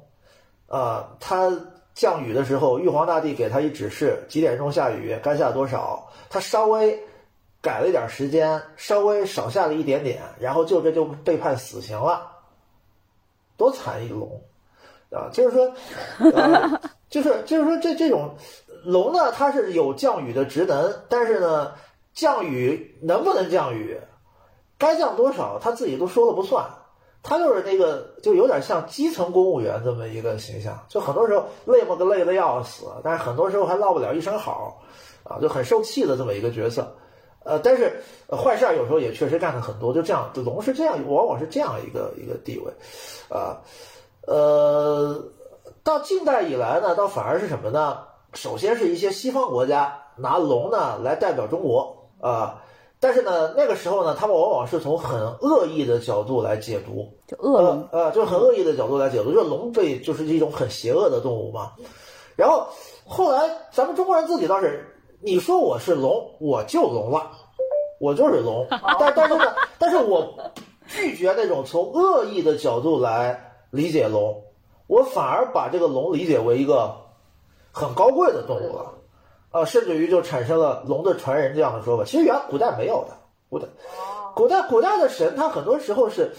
[0.66, 1.56] 啊，他
[1.94, 7.00] 降雨的时候，玉皇大帝给他一指示，几点钟下雨，该下多少，他稍微。
[7.60, 12.32] 改了一点时间，稍微少下了一点点，然后就这就被判死刑了，
[13.58, 14.40] 多惨一龙
[15.12, 15.30] 啊！
[15.32, 15.74] 就是说，
[16.34, 18.36] 呃、就是就是说这这种
[18.84, 21.74] 龙呢，它是有降雨的职能，但是呢，
[22.13, 24.00] 降雨能不能降雨，
[24.78, 26.65] 该降多少，他自己都说了不算，
[27.24, 34.82] 他就是那个就有点像基层公务员这么一个形象，就很多时候累么个累的要死，但是很多时候还落不了一声好，
[35.24, 36.96] 啊，就很受气的这么一个角色。
[37.43, 42.70] 呃，但是坏事儿有时候也确实干的很多，就这样，龙是这样，往往是这样一个一个地位，
[43.30, 43.62] 啊，
[45.84, 48.00] 到近代以来呢，倒反而是什么呢？
[48.34, 52.62] 首先是一些西方国家拿龙呢来代表中国啊，
[53.00, 61.72] 但是呢，那个时候呢，他们往往是从很恶意的角度来解读，就恶龙，呃，就是很恶意的角度来解读，就是龙被就是一种很邪恶的动物嘛。
[62.36, 62.68] 然后
[63.08, 64.94] 后来咱们中国人自己倒是。
[65.20, 67.32] 你说我是龙，我就龙了，
[68.00, 68.68] 我就是龙。
[69.00, 69.46] 但但是呢，
[69.80, 70.32] 但是我
[70.86, 74.43] 拒绝那种从恶意的角度来理解龙，
[74.88, 76.95] 我反而把这个龙理解为一个
[77.71, 78.93] 很高贵的动物了，
[79.51, 82.03] 啊，甚至于就产生了龙的传人这样的说法。
[82.03, 83.17] 其实原古代没有的，
[83.49, 83.67] 古代，
[84.36, 86.34] 古代古代的神，他很多时候是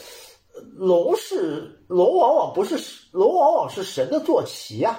[0.77, 2.77] 龙是龙，往往不是
[3.13, 4.99] 龙，往往是神的坐骑呀，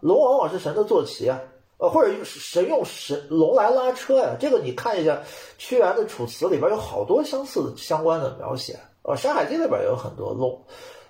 [0.00, 1.40] 龙往往是神的坐骑啊。
[1.78, 4.34] 呃，或者神用神龙来拉车呀？
[4.40, 5.16] 这个你看一下
[5.58, 8.76] 屈原的《楚辞》里边有好多相似相关的描写。
[9.02, 10.60] 呃，《山海经》里边也有很多龙，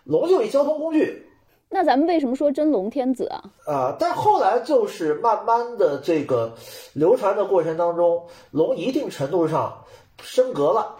[0.08, 1.24] 龙就一交通工具。
[1.68, 3.44] 那咱们为什么说真龙天子啊？
[3.66, 6.52] 啊，但后来就是慢慢的这个
[6.94, 9.84] 流传的过程当中，龙一定程度上
[10.22, 10.96] 升格了，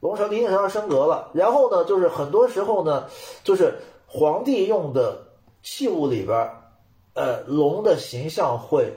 [0.00, 1.30] 龙神一定程度上升格了。
[1.34, 3.06] 然后呢，就是很多时候呢，
[3.42, 3.74] 就是
[4.06, 5.18] 皇帝用的
[5.62, 6.50] 器物里边，
[7.14, 8.92] 呃，龙的形象会。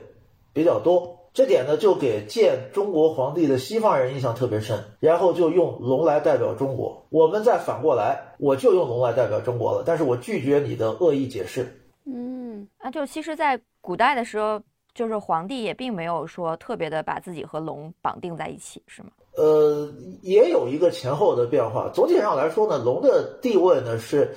[0.50, 7.06] 比较多，这点呢就给见中国皇帝的西方人印象特别深，然后就用龙来代表中国。
[7.10, 11.80] 我们再反过来，我就用龙来代表中国了，但是我拒绝你的恶意解释。
[12.06, 14.60] 嗯，啊，就其实，在古代的时候，
[14.92, 19.10] 就是皇帝也并没有说特别的把自己和龙绑定在一起，是吗？
[19.36, 19.88] 呃，
[20.22, 21.88] 也有一个前后的变化。
[21.94, 24.34] 总体上来说呢，龙的地位呢是，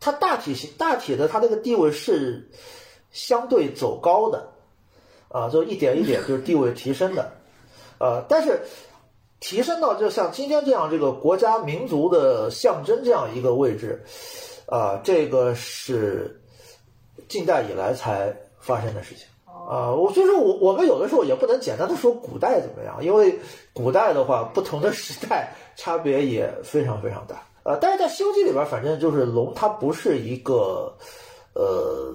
[0.00, 2.50] 它大体大体的，它那个地位是
[3.12, 4.50] 相对走高的。
[5.34, 7.28] 啊，就一点一点就是地位提升的，
[7.98, 8.60] 呃，但是
[9.40, 14.00] 提升到就像今天这样这个国家民族的象征这样一个位置，
[14.66, 16.40] 啊，这个是
[17.26, 19.90] 近代以来才发生的事情啊。
[19.90, 23.36] 我所以说我我们有的时候也不能简单的说古代怎么样，因为
[23.72, 27.76] 古代的话，不同的时代差别也非常非常大啊。
[27.80, 30.96] 但是在《西游记》里边，反正就是龙，它不是一个
[31.54, 32.14] 呃。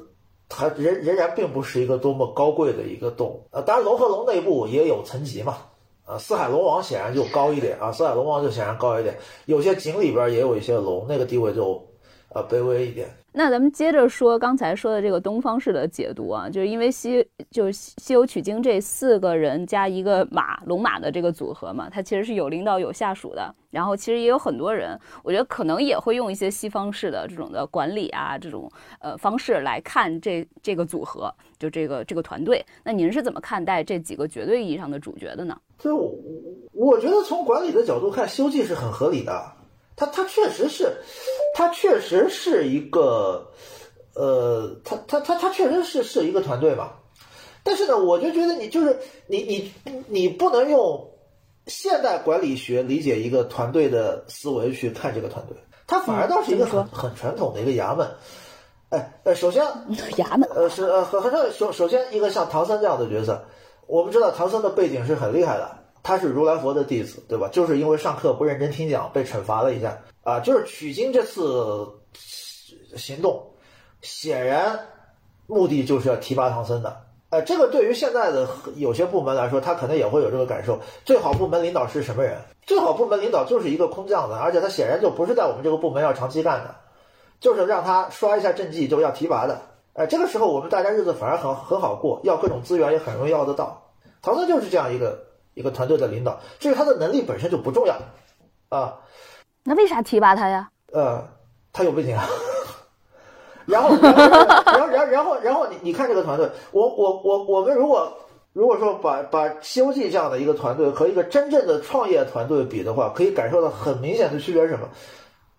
[0.49, 3.61] 它仍仍然并不是一个多么高贵的一个动物啊！
[3.61, 5.57] 当然，龙和龙内部也有层级嘛，
[6.03, 9.15] 啊，四海龙王显然就高一点啊，四海龙王就显然高一点。
[9.45, 11.87] 有些井里边也有一些龙，那个地位就，
[12.33, 13.18] 呃，卑微一点。
[13.31, 23.53] 那咱们接着说刚才说的这个东方式的解读啊，就是因为西就是西游取经这四个人加一个马龙马的这个组合嘛，它其实是有领导有下属的。
[23.69, 28.67] 然后其实也有很多人，我觉得可能也会用一些西方式的这种的管理啊这种
[28.99, 32.65] 呃方式来看这这个组合，就这个这个团队。
[32.83, 35.55] 那您是怎么看待这几个绝对意义上的主角的呢？
[35.77, 36.15] 就我
[36.73, 39.58] 我觉得从管理的角度看，《西游记》是很合理的。
[39.99, 40.95] 它它确实是，
[41.53, 43.51] 他确实是一个，
[44.15, 47.01] 呃，他他他他确实是是一个团队吧。
[47.63, 49.73] 但是呢，我就觉得你就是你你
[50.07, 51.11] 你不能用
[51.67, 58.07] 现代管理学理解一个团队的思维去看这个团队，他反而倒是一个很很传统的一个衙门。
[58.91, 59.65] 哎呃，首先
[60.15, 63.45] 衙门呃是呃很很首首先一个像唐僧这样的角色，
[63.85, 65.78] 我们知道唐僧的背景是很厉害的。
[66.01, 67.47] 他是如来佛的弟子，对吧？
[67.51, 70.39] 就是因为上课不认真听讲，被惩罚了一下啊。
[70.39, 71.87] 就是取经这次
[72.95, 73.51] 行动，
[74.01, 74.79] 显然
[75.45, 77.01] 目的就是要提拔唐僧的。
[77.29, 80.79] 呃，这个对于现在的有些部门来说，他可能也会有这个感受。
[81.05, 82.39] 最好部门领导是什么人？
[82.65, 86.75] 最好部门领导就是一个空降的，而且他显然就不是在我们这个部门要长期干的，
[87.39, 89.61] 就是让他刷一下政绩就要提拔的。
[89.93, 93.91] 哎，这个时候我们大家日子反而很很好过，要各种资源也很容易要得到。
[94.21, 95.28] 唐僧就是这样一个。
[95.59, 97.93] 一个团队的领导，至于他的能力本身就不重要，
[98.69, 98.97] 啊。
[99.65, 100.69] 那为啥提拔他呀？
[100.93, 101.21] 呃，
[101.73, 102.25] 他有背景啊。
[103.65, 108.09] 然后，然后，然后，然后，然后，你你看这个团队，我我我我们如果
[108.53, 114.87] 如果说把把《西游记》这样的一个团队和一个真正的创业团队比的话，可以感受到很明显的区别是什么？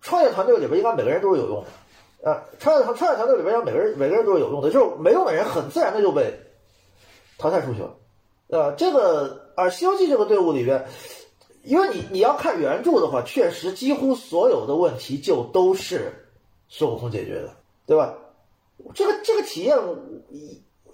[0.01, 6.37] 创业团队里边应该每个人都是有用的，啊，创业团创业团队里边要每个人每个人都是有用的，就是没用的人很自然的就被
[7.37, 7.91] 淘汰出去了。
[8.49, 10.85] 呃，这个而《西游记》这个队伍里边，
[11.63, 16.11] 因为你你要看原著的话，确实几乎所有的问题就都是
[16.67, 17.49] 孙悟空解决的。
[17.83, 18.13] 对吧？
[18.93, 19.77] 这个这个体验，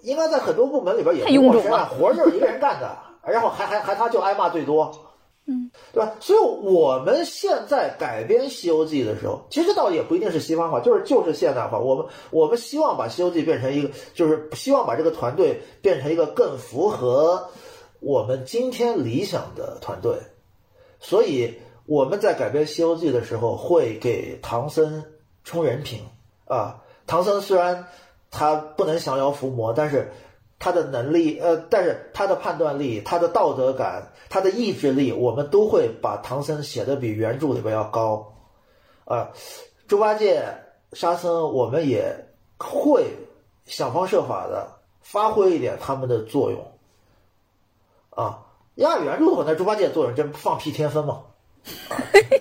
[0.02, 1.88] 应该在很多部门里边也不陌生啊。
[1.92, 4.90] 活就是一个人干的，然后还还还他就挨骂最多，
[5.46, 6.12] 嗯，对吧？
[6.18, 11.78] 所以我们现在改编《西游记》的时候，其实倒也不一定是西方化，就是就是现代化。
[11.78, 17.48] 我们我们希望把《西游记》变成一个，就是希望把这个团队变成一个更符合
[18.00, 20.18] 我们今天理想的团队。
[21.00, 25.04] 所以我们在改编《西游记》的时候，会给唐僧
[25.44, 26.02] 充人品
[26.46, 26.82] 啊。
[27.06, 27.86] 唐僧虽然
[28.30, 30.12] 他不能降妖伏魔，但是
[30.58, 38.34] 他的能力，呃，但是他的判断力、他的道德感、他的意志力，我们都会把唐僧写的比原著里边要高。
[39.04, 39.30] 啊，
[39.86, 40.42] 猪八戒、
[40.92, 42.26] 沙僧，我们也
[42.58, 43.06] 会
[43.64, 46.77] 想方设法的发挥一点他们的作用。
[48.18, 48.36] 啊，
[48.74, 51.22] 压原著的话，那猪八戒作用真放屁天分嘛，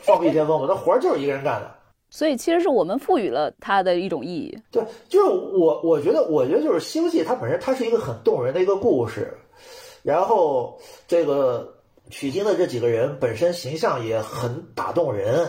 [0.01, 1.71] 放屁天分嘛，那活儿就是一个人干的。
[2.09, 4.57] 所以其实是我们赋予了它的一种意义。
[4.71, 9.37] 对，就是我，我觉得，我觉得就是《西游记》它本身它是一个很动人的一个故事，
[10.01, 11.75] 然后这个
[12.09, 15.47] 取经的这几个人本身形象也很打动人，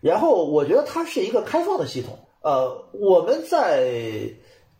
[0.00, 2.16] 然后我觉得它是一个开放的系统。
[2.42, 3.90] 呃，我们在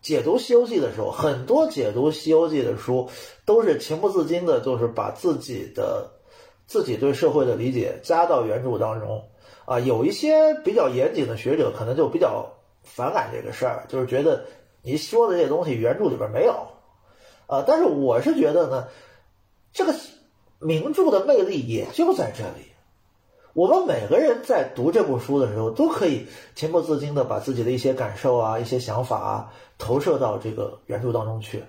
[0.09, 3.11] 解读《西游记》的时候，很多解读《西游记》的书
[3.44, 6.11] 都是情不自禁的，就是把自己的
[6.66, 9.23] 自己对社会的理解加到原著当中。
[9.66, 14.47] 啊，有一些比较严谨的学者可能就比较反感这个事儿，就是觉得
[14.81, 16.55] 你说的这些东西原著里边没有，
[17.47, 18.88] 啊，但是我是觉得呢，
[19.75, 19.94] 这个
[20.59, 22.67] 名著的魅力也就在这里。
[23.55, 31.65] 我们每个人在读这部书的时候，都可以情不自禁的把自己的一些感受啊、一些想法啊投射到这个原著当中去，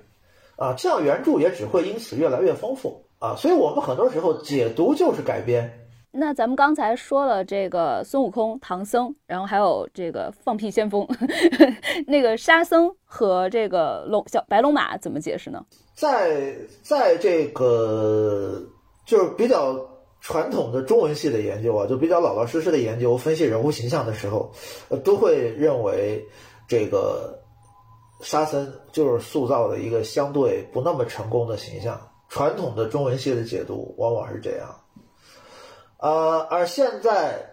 [0.57, 3.35] 啊，这样原著也只会因此越来越丰富啊。
[3.35, 5.73] 所以我们很多时候解读就是改编。
[6.11, 11.07] 那咱们刚才说了这个孙悟空、唐僧，然后还有这个放屁先锋，
[12.07, 15.63] 那个沙僧和这个龙小白龙马怎么解释呢？
[15.93, 18.59] 在在这个
[19.05, 19.75] 就是比较
[20.21, 24.51] 传统的中文系的研究啊，就比较老老实实的研究分析人物形象的时候，
[24.89, 26.25] 呃，都会认为
[26.67, 27.39] 这个
[28.21, 31.99] 沙僧就是塑造的一个相对不那么成功的形象。
[32.27, 34.75] 传统的中文系的解读往往是这样。
[35.97, 37.49] 呃，而现在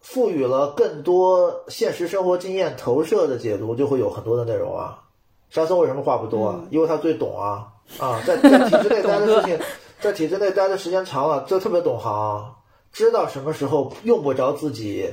[0.00, 5.04] 赋予了更多现实生活经验投射的解读，就会有很多的内容啊。
[5.50, 6.64] 沙僧为什么话不多啊？
[6.70, 7.68] 因为他最懂啊
[8.00, 9.58] 啊，在在体制内待的事情，
[10.00, 12.54] 在体制内待的时间长了，就特别懂行，
[12.92, 15.12] 知道什么时候用不着自己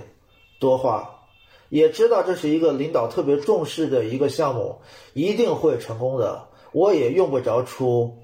[0.59, 1.21] 多话，
[1.69, 4.79] 也知道这是一个领导特别重视的一个项目，
[5.13, 6.47] 一定会成功的。
[6.71, 8.17] 我也用不着出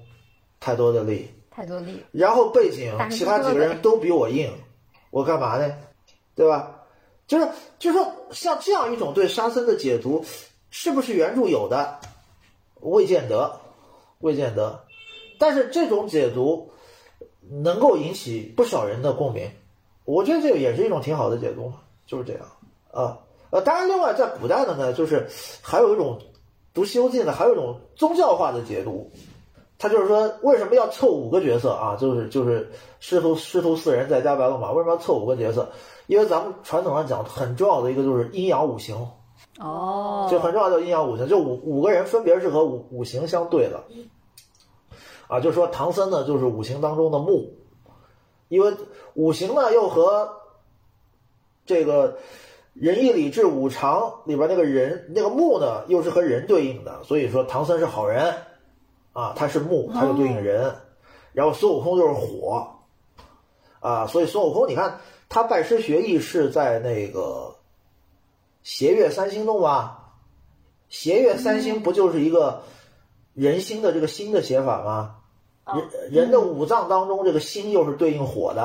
[0.60, 1.28] 太多的力。
[1.50, 4.50] 太多力，然后背景其他几个人都比我硬，
[5.10, 5.74] 我干嘛呢？
[6.34, 6.80] 对吧？
[7.26, 7.48] 就是
[7.78, 10.24] 就是说，像这样一种对沙僧的解读，
[10.70, 11.98] 是不是原著有的？
[12.80, 13.60] 未见得，
[14.20, 14.82] 未见得。
[15.42, 16.70] 但是这种解读
[17.50, 19.50] 能够引起不少人的共鸣，
[20.04, 22.42] 我觉得这个也是一种挺好的解读嘛，就是这样
[22.92, 23.18] 啊。
[23.50, 25.26] 呃，当然，另外在古代的呢，就是
[25.60, 26.20] 还有一种
[26.72, 29.10] 读《西游记》呢，还有一种宗教化的解读。
[29.80, 31.96] 他就是说，为什么要凑五个角色啊？
[31.96, 35.72] 就是就是师徒师徒四人再加白龙马，为什么要凑五个角色？
[36.06, 39.08] 因为咱们传统上讲很重要的一个就是阴阳五行，
[39.58, 43.82] 哦，就很重要的阴阳五行，就五五个人分别是和五五行相对的，
[45.32, 47.54] 啊，就是说唐僧呢就是五行当中的木，
[48.48, 48.74] 因为
[49.14, 50.30] 五行呢又和
[51.64, 52.18] 这个
[52.74, 58.34] 仁义礼智五常里边那个人那个木呢又是和人对应的，所以说唐僧是好人。
[59.14, 60.74] 啊，他是木，他就对应人，
[61.34, 62.78] 然后孙悟空就是火，
[63.78, 67.56] 啊，所以孙悟空，你看他拜师学艺是在那个
[68.62, 70.14] 斜月三星洞吧？
[70.88, 72.62] 斜月三星不就是一个
[73.34, 75.16] 人心的这个心的写法吗？
[75.74, 78.62] 人人的五脏当中，这个心又是对应火的，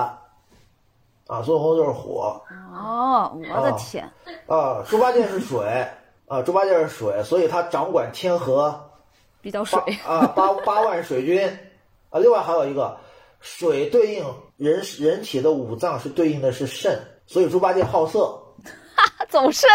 [1.28, 2.42] 啊，孙悟空就是火。
[2.74, 4.10] 哦，我的天！
[4.48, 5.88] 啊，猪八戒是水，
[6.28, 8.84] 啊，猪八戒是水，所以他掌管天河。
[9.40, 11.48] 比较水啊，八八万水军
[12.10, 12.98] 啊，另外还有一个，
[13.40, 14.26] 水对应
[14.58, 18.38] 人人体的五脏是对应的是肾，所以猪八戒好色
[19.30, 19.70] 走肾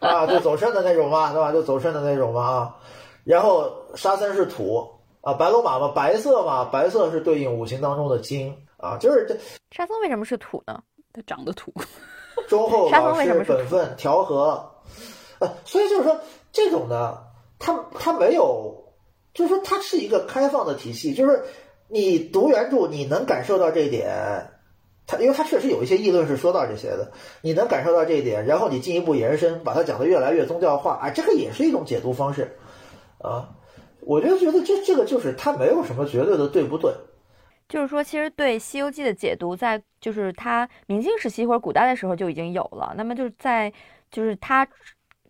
[0.00, 1.52] 啊，就走肾的那种嘛，对吧？
[1.52, 2.76] 就走肾的那种嘛啊。
[3.22, 4.90] 然后沙僧是土
[5.28, 9.36] 啊，白龙马嘛白色嘛，白色是对应五行当中的金啊，就是这
[9.70, 10.82] 沙僧为什么是土呢？
[11.12, 11.70] 它长得土。
[12.48, 14.66] 忠厚沙僧为什么是老实本分调和，
[15.40, 16.18] 呃，所以就是说
[16.50, 17.18] 这种呢，
[17.58, 18.74] 它它没有，
[19.34, 21.44] 就是说它是一个开放的体系，就是
[21.88, 24.50] 你读原著你能感受到这一点，
[25.06, 27.12] 它因为它确实有一些议论是说到这些的，
[27.42, 32.56] 你能感受到这一点，然后你进一步延伸，把它讲得越来越宗教化，啊，这个也是一种解读方式，
[33.18, 33.50] 啊，
[34.08, 36.90] 我就觉得这这个就是它没有什么绝对的对不对。
[37.68, 42.94] 就是说，其实对《西游记》的解读，在就是它明清时期或者古代的时候就已经有了。
[42.96, 43.70] 那么就是在
[44.10, 44.66] 就是它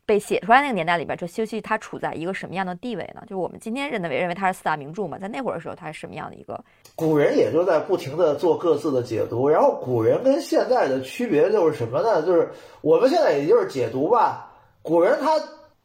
[0.07, 3.21] 被写出来那个年代里边，就《西游记》它处在一个什么样的地位呢？
[3.23, 6.65] 就是我们今天认为认为它是四大名著嘛，在那会儿的时候，它是什么样的一个？
[6.95, 12.23] 古人也就在不停的做各自的解读，然后古人跟现在的区别就是什么呢？
[12.25, 12.49] 就是
[12.83, 14.53] 我们现在也就是解读吧，
[14.83, 15.41] 古人他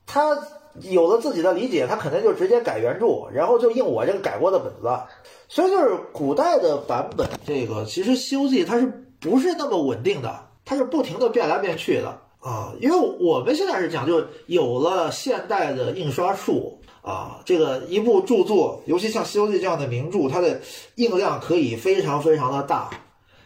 [0.05, 0.37] 他
[0.81, 4.89] 有了自己的理解，他可能就直接改原著，然后就印我这个改过的本子。
[5.47, 10.47] 所以就是古代的版本，这个其实《西游记》它是不是那么稳定的？
[10.65, 12.73] 它是不停的变来变去的啊。
[12.79, 20.59] 因为我们现在是讲，就有了现代的印刷术啊，这个一部著作，尤其像《西游记》这样的名著，它的
[20.95, 22.89] 印量可以非常非常的大，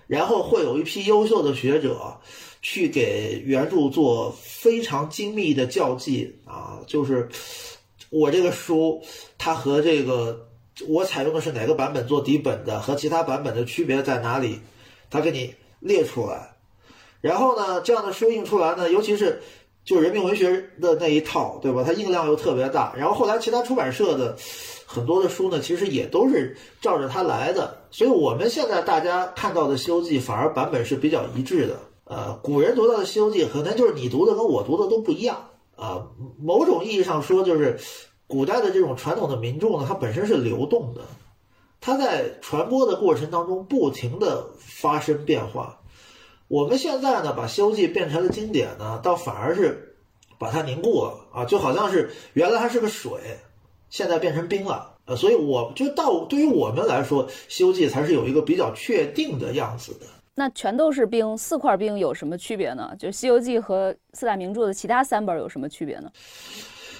[0.07, 2.17] 然后会有一批优秀的学者
[2.61, 7.29] 去给原著做非常精密的校记啊，就是
[8.09, 9.01] 我这个书
[9.37, 10.43] 它和这个。
[10.87, 14.59] 我采用的是哪个版本做底本的，和其他版本的区别在哪里？
[15.09, 16.55] 他给你列出来。
[17.19, 19.41] 然后呢，这样的书印出来呢，尤其是
[19.83, 21.83] 就人民文学的那一套，对吧？
[21.83, 22.93] 它印量又特别大。
[22.95, 24.37] 然后后来其他出版社的
[24.87, 27.77] 很多的书呢，其实也都是照着它来的。
[27.91, 31.79] 所以我们现在大家看到的《西游记》反而版本是比较一致的。
[32.05, 36.07] 呃，古人读到的《西游记》可能就是你读的跟我读的都不一样啊。
[36.39, 37.77] 某种意义上说，就是。
[38.29, 40.99] 古代的这种传统的民众呢，它本身是流动的，
[41.79, 45.79] 它在传播的过程当中不停的发生变化。
[46.49, 49.95] 我们现在呢，把《西游记》变成了经典呢，倒反而是
[50.37, 53.11] 把它凝固了啊，就好像是原来它是个水，
[53.89, 54.95] 现在变成冰了。
[55.05, 60.05] 呃，所以我就到对于我们来说，《西游记》才是有一个比较确定的样子的。
[60.35, 62.93] 那全都是冰，四块冰有什么区别呢？
[62.99, 66.11] 就《西游记》和四大名著的其他三本有什么区别呢？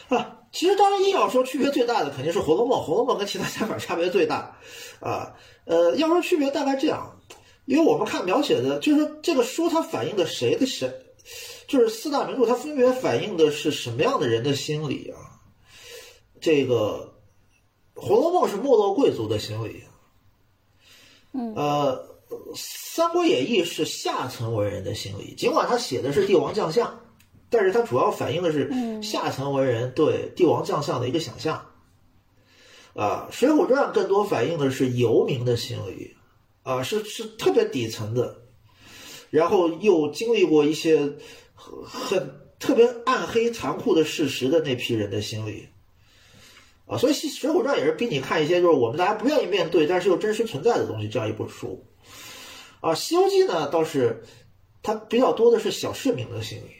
[0.07, 4.57] 啊，其实当然硬要说区别最大的肯定是《红楼梦》，《红楼梦》跟其他三本差别最大，
[5.01, 5.35] 啊，
[5.65, 7.19] 呃，要说区别大概这样，
[7.65, 10.89] 因为我们看描写的，就是这个书它反映的谁的谁，
[11.67, 15.36] 就是四大名著它分别反映的是什么样的人的心理啊？
[16.39, 17.13] 这个
[17.99, 19.83] 《红楼梦》是没落贵族的行为，
[21.33, 22.17] 嗯，呃，
[22.55, 27.01] 《三国演义》是下层文人的行为，尽管他写的是帝王将相。
[27.49, 31.65] 但是他主要反映的是下层文人对帝王将相的一个想象，
[32.93, 36.17] 啊，《水浒传》更多反映的是游民的心理，
[36.63, 38.41] 啊，是是特别底层的，
[39.29, 41.13] 然后又经历过一些
[41.55, 45.69] 很特别暗黑残酷的事实的那批人的心理，
[46.87, 51.85] 啊，所以《水浒传》也是逼你看一些就是我们大家不愿意面对，但是又真实存在的东西这样一部书，
[52.79, 54.23] 啊，《西游记》呢倒是
[54.81, 56.71] 它比较多的是小市民的心理。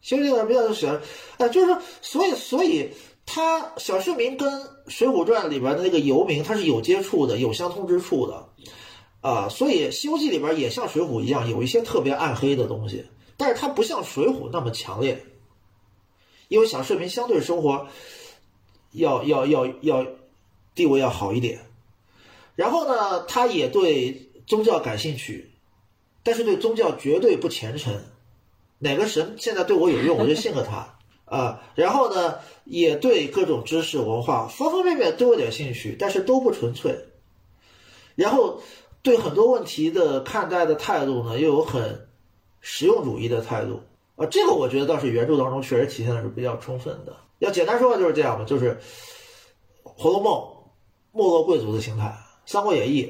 [0.00, 0.98] 西游记呢比较喜欢，
[1.36, 2.90] 哎，就是说，所以，所以
[3.26, 4.50] 他小市民跟
[4.88, 8.48] 《水浒传》里边的那个游民，他是有接触的，有相通之处的，
[9.20, 13.04] 啊，所以《西游记》里边也像《水浒》一样，有一些特别暗黑的东西，
[13.36, 15.22] 但是它不像《水浒》那么强烈，
[16.48, 17.86] 因为小市民相对生活
[18.92, 20.06] 要要要要
[20.74, 21.60] 地位要好一点，
[22.56, 25.50] 然后呢，他也对宗教感兴趣，
[26.22, 28.02] 但是对宗教绝对不虔诚。
[28.78, 31.62] 哪个神现在对我有用，我就信了他啊。
[31.74, 36.98] 然后呢，也对各种知识文化方方面面都有点兴趣，但是都不纯粹。
[38.14, 38.62] 然后
[39.02, 42.08] 对很多问题的看待的态度呢，又有很
[42.60, 43.82] 实用主义的态度
[44.16, 44.26] 啊。
[44.26, 47.14] 这个我觉得倒是原著当中确实体现的是比较充分的。
[47.40, 48.76] 要简单说就是这样吧，就是
[49.82, 50.32] 《红楼梦》
[51.12, 52.06] 没落贵族的心态，
[52.50, 53.04] 《三国演义》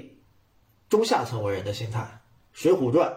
[0.89, 2.01] 中下层文人的心态，
[2.53, 3.09] 《水浒传》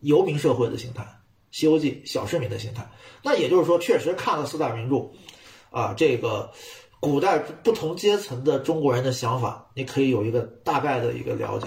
[0.00, 1.02] 游民社会的心态。
[1.50, 2.86] 《西游记》小市民的心态，
[3.22, 5.10] 那也就是说，确实看了四大名著，
[5.70, 6.52] 啊，这个
[7.00, 11.66] 古代不同阶层的中国人的想法，你可以有一个大概的一个了解。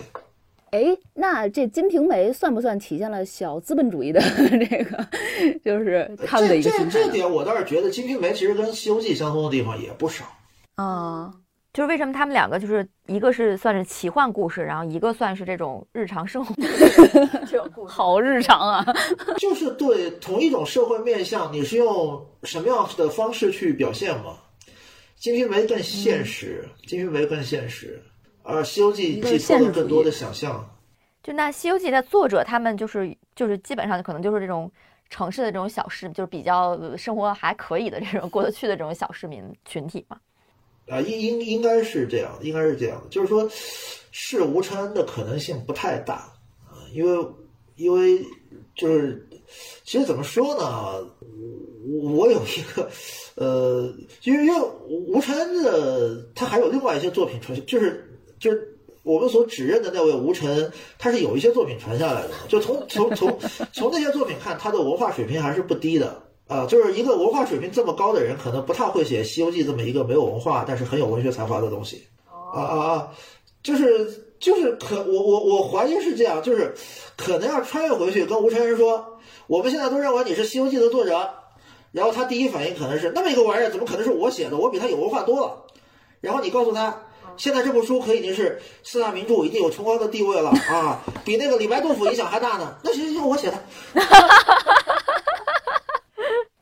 [0.72, 5.06] 哎，那这《金瓶梅》算不算体现了小资本主义的 这个，
[5.64, 6.90] 就是他们的一个心态？
[6.90, 10.26] 这这点我倒是觉得，《金瓶梅》其实跟《西游记》相通的地方也不少
[10.76, 11.34] 啊。
[11.74, 16.54] 就是为什么他们两个就是一个是算是奇幻故事，然后一个算是这种日常生活
[17.48, 17.94] 这种故事。
[17.94, 18.86] 好日常啊！
[19.40, 24.36] 就是对同一种社会面向，你是用什么样的方式去表现嘛？
[25.18, 28.02] 《金瓶梅》更现实，金瓶梅》更现实，
[28.44, 30.68] 而《西游记寄托了更多的想象。
[31.24, 34.72] 就那《西游记》的作者，他们就是就是基本上可能就是这种
[35.10, 40.18] 城市的这种小市，就是比较呃生活还可以的这种过得去的这种小市民群体嘛。
[40.90, 43.48] 啊，应应应该是这样，应该是这样的，就是说，
[44.12, 46.16] 是吴承恩的可能性不太大
[46.68, 47.28] 啊，因为
[47.76, 48.26] 因为
[48.76, 49.26] 就是，
[49.84, 51.08] 其实怎么说呢，
[51.86, 52.90] 我我有一个
[53.36, 58.11] 呃，因为因为吴承恩的他还有另外一些作品出现，就是
[58.42, 63.40] 就是我们所指认的那位吴承，他是有一些作品传下来的，就从从从
[63.72, 66.24] 从那些作品看，他的文化水平还是不低的。
[66.48, 72.04] 啊，就是一个文化水平这么高的人，可能不太会写《西游记》这么一个没有文化但是很有文学才华的东西。
[72.28, 73.12] 啊啊啊！
[73.64, 76.74] 就是就是可我我我怀疑是这样，就是
[77.16, 81.30] 可能要穿越回去跟吴承恩说，我们现在都认为你是《西游记》的作者，
[81.94, 84.58] 然后他第一反应可能是那么一个玩意儿怎么可能是我写的？
[84.58, 85.64] 我比他有文化多了。
[86.20, 87.02] 然后你告诉他，
[87.38, 92.76] 现在这部书可已经是四大名著，已经有崇高的地位了啊， 比那个李白杜甫影响还大呢。
[92.84, 93.58] 那行行，我写的。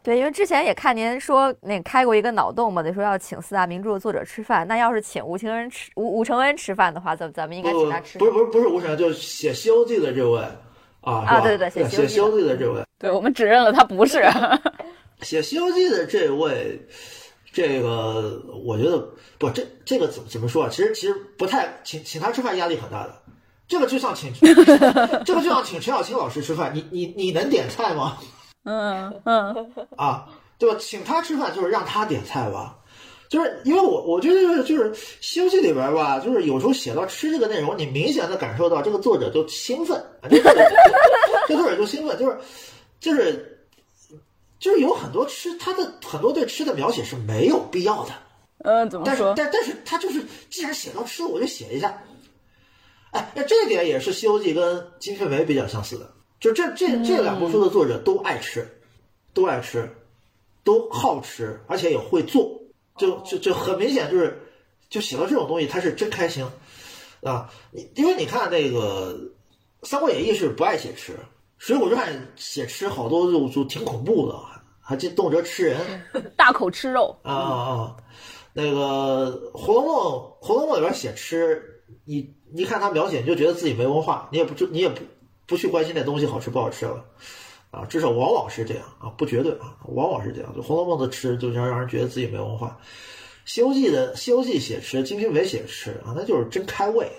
[0.02, 4.66] 对，因为之前也看您说那开过一个脑洞嘛，得说要请四大名著的作者吃饭。
[4.66, 10.40] 那要是请吴承恩吃吴吴承恩吃饭的话，咱咱们应该请他吃不是不是不是吴承恩，就是写《西游记》的这位
[11.02, 14.24] 啊，啊对对对写写西游记的《西游记》的这位，对我们指认了他不是。
[15.22, 16.80] 写《西游记》的这位，
[17.52, 19.00] 这个我觉得
[19.38, 20.70] 不，这这个怎么怎么说啊？
[20.70, 23.22] 其实其实不太请请他吃饭压力很大的，
[23.68, 24.32] 这个就像请
[25.26, 28.18] 这个就像请陈小青老师吃饭，你你你能点菜吗？
[28.66, 30.28] 嗯嗯，啊，
[30.58, 30.78] 对吧？
[30.80, 32.78] 请他吃饭就是让他点菜吧，
[33.30, 34.92] 就是因为我我觉得就是就是
[35.22, 40.62] 《西游记》里边吧，就是有时候写到吃这个内容，你明显的感受到这个作者就兴奋，啊这作者
[41.48, 42.38] 这作者就兴奋，就是
[43.00, 43.59] 就是
[44.60, 48.12] 就是有很多吃他的很多对吃的描写是没有必要的，
[48.60, 49.34] 嗯，怎么但是说？
[49.36, 52.04] 但但是他就是既然写到吃，我就写一下。
[53.12, 58.68] 哎，那这点也是《西游记》跟《金瓶梅》比较相似的，就这这这两部书的作者都爱吃，
[59.34, 59.90] 都爱吃，
[60.64, 62.62] 都好吃，而且也会做，
[62.98, 64.40] 就就就很明显就是，
[64.90, 66.46] 就写到这种东西，他是真开心
[67.24, 67.50] 啊！
[67.72, 69.18] 你因为你看那个
[69.88, 71.14] 《三国演义》是不爱写吃，
[71.60, 74.36] 《水浒传》写吃好多就就挺恐怖的，
[74.80, 75.78] 还这动辄吃人。
[76.36, 77.98] 大口吃肉，啊啊啊！
[78.54, 79.96] 那个《红楼梦》，
[80.40, 81.62] 《红楼梦》里边写吃，
[82.06, 85.02] 你你看他描写，你就觉得自己没文化，你也不你也不
[85.46, 87.04] 不去关心那东西好吃不好吃了，
[87.72, 90.56] 啊，至少往往是这样啊，不绝对啊，往往是这样。
[90.56, 92.80] 就《红楼梦》的吃，就让让人觉得自己没文化，
[93.44, 97.12] 《西游记》的《西游记》写吃，《金瓶梅》写吃啊，那就是真开胃。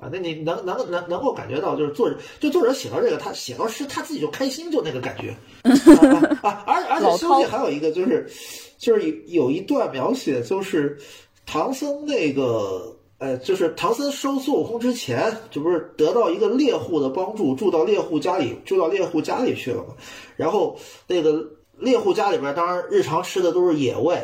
[0.00, 5.36] 啊，那你能能能能够感觉到，就是作者就作者写到这个，他写到诗，他自己就开心，就那个感觉。
[6.40, 6.62] 啊！
[6.66, 8.30] 而而且老《西游记》还有一个就是，
[8.78, 10.96] 就是有有一段描写，就是
[11.44, 19.94] 唐僧那个，呃，就是唐僧收孙悟空之前，这不是得到一个猎户的帮助，住到猎户家里，住到猎户家里去了嘛？
[20.36, 20.78] 然后
[21.08, 21.44] 那个
[21.76, 24.16] 猎户家里边，当然日常吃的都是野味，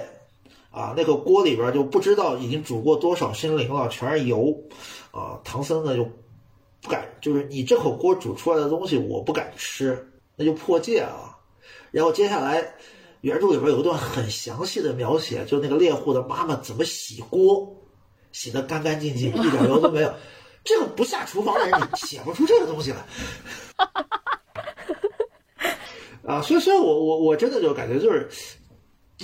[0.74, 4.52] 啊，那个锅里边就不知道已经煮过多少生灵了，全是油，
[5.12, 6.02] 啊，唐僧呢就
[6.82, 11.38] 不敢，就是你这口锅煮出来的东西我不敢吃，那就破戒了。
[11.92, 12.74] 然后接下来
[13.20, 17.72] 原著里边有一段很详细的描写，就那个猎户的妈妈怎么洗锅，
[18.32, 20.12] 洗得干干净净，一点油都没有。
[20.64, 23.06] 这个不下厨房的人，你写不出这个东西来。
[26.26, 28.28] 啊，所以，所以我我我真的就感觉就是，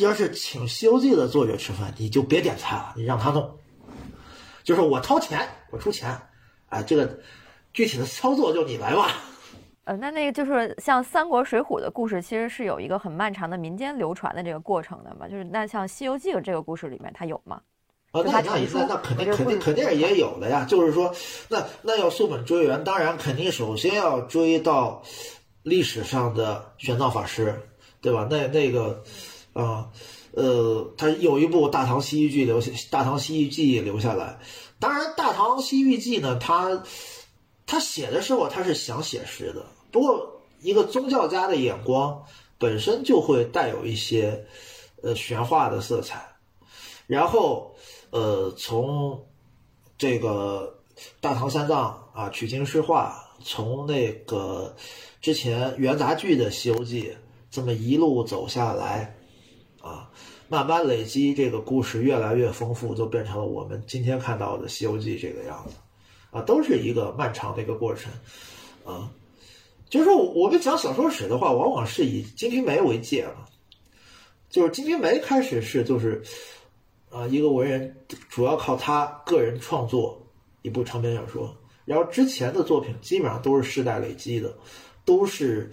[0.00, 3.58] 要是请《西游记》的作者吃饭，你就别点菜了，你让他弄，
[4.62, 6.16] 就是我掏钱，我出钱，
[6.68, 7.18] 啊，这个
[7.72, 9.14] 具体的操作就你来吧。
[9.84, 15.26] 呃，那那个就是像三国、水浒的故事，其实是有一个很漫长的民间流传的这个过程的嘛。
[15.26, 17.60] 就是那像《西游记》这个故事里面，它有吗？
[18.12, 20.64] 啊，那那那那肯定肯定肯定是也有的呀。
[20.64, 21.12] 就是说，
[21.48, 25.02] 那那要溯本追源，当然肯定首先要追到
[25.62, 27.54] 历史上的玄奘法师，
[28.00, 28.28] 对吧？
[28.30, 29.02] 那那个
[29.60, 29.90] 啊
[30.32, 34.38] 呃，他有一部《大唐西域记》留下，《大唐西域记》留下来。
[34.78, 36.82] 当然，《大唐西域记》呢，他
[37.66, 42.24] 他写的时候他是想写诗的，不过一个宗教家的眼光
[42.58, 44.46] 本身就会带有一些
[45.02, 46.26] 呃玄化的色彩。
[47.06, 47.74] 然后，
[48.10, 49.26] 呃，从
[49.98, 50.78] 这个
[51.20, 54.76] 大唐三藏啊取经诗画，从那个
[55.20, 57.02] 之前元杂剧的《西游记》
[57.50, 59.16] 这么一路走下来，
[60.50, 65.76] 慢慢累积，这个故事越来越丰富，就变成了我们今天看到的《西游记》这个样子，
[66.32, 68.12] 啊，都是一个漫长的一个过程，
[68.84, 69.08] 啊，
[69.88, 73.46] 就是说我们讲小说史的话，往往是以《金瓶梅》为界嘛，
[74.48, 76.20] 就是《金瓶梅》开始是就是，
[77.10, 77.94] 啊，一个文人
[78.28, 80.20] 主要靠他个人创作
[80.62, 84.52] 一部长篇小说，然后之前的作品基本上都是世代累积的，
[85.04, 85.70] 都是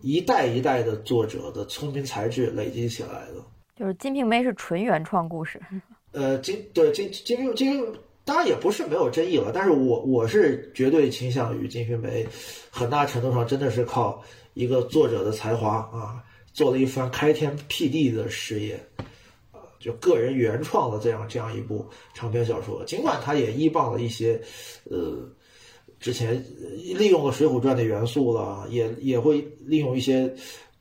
[0.00, 3.44] 一代一代的作者的聪明才智累积起来的。
[3.76, 5.60] 就是《金瓶梅》是纯原创故事，
[6.12, 7.94] 呃，金对金金瓶金瓶，
[8.24, 12.24] 当然也不是没有争议了，但是我我是绝对倾向于《金瓶梅》，
[12.70, 14.22] 很大程度上真的是靠
[14.54, 16.22] 一个作者的才华啊，
[16.52, 18.78] 做了一番开天辟地的事业，
[19.80, 24.40] 就个人原创的这样这样一部长篇小说，尽管他也依傍了一些，
[24.84, 25.28] 呃。
[26.00, 26.34] 之前
[26.98, 30.30] 利用了《水浒传》的元素了，也也会利用一些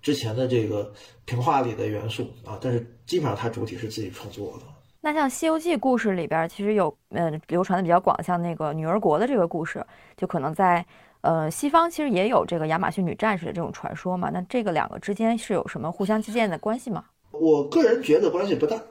[0.04, 0.94] 之前的这个
[1.26, 4.66] 平话里的元素啊，但是基本上它主体是自己创作的。
[5.02, 9.84] 那像《西游记》故事里边，其实有嗯、呃、流传的比较广，像那个女儿国的这个故事，
[10.16, 10.86] 就可能在
[11.22, 14.30] 呃西方其实也有这个亚马逊女战士的这种传说嘛。
[14.30, 17.06] 那这个两个之间是有什么互相借鉴的关系吗？
[17.32, 18.82] 我个人觉得关系不大。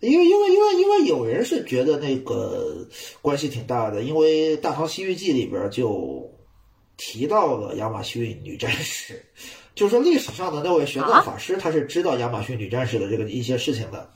[0.00, 2.86] 因为因为因为因为有人是觉得那个
[3.22, 6.30] 关系挺大的，因为《大唐西域记》里边就
[6.98, 9.24] 提到了亚马逊女战士，
[9.76, 14.10] 就是说历史上的那位玄奘法师他是知道亚马逊女战士的这个一些事情的。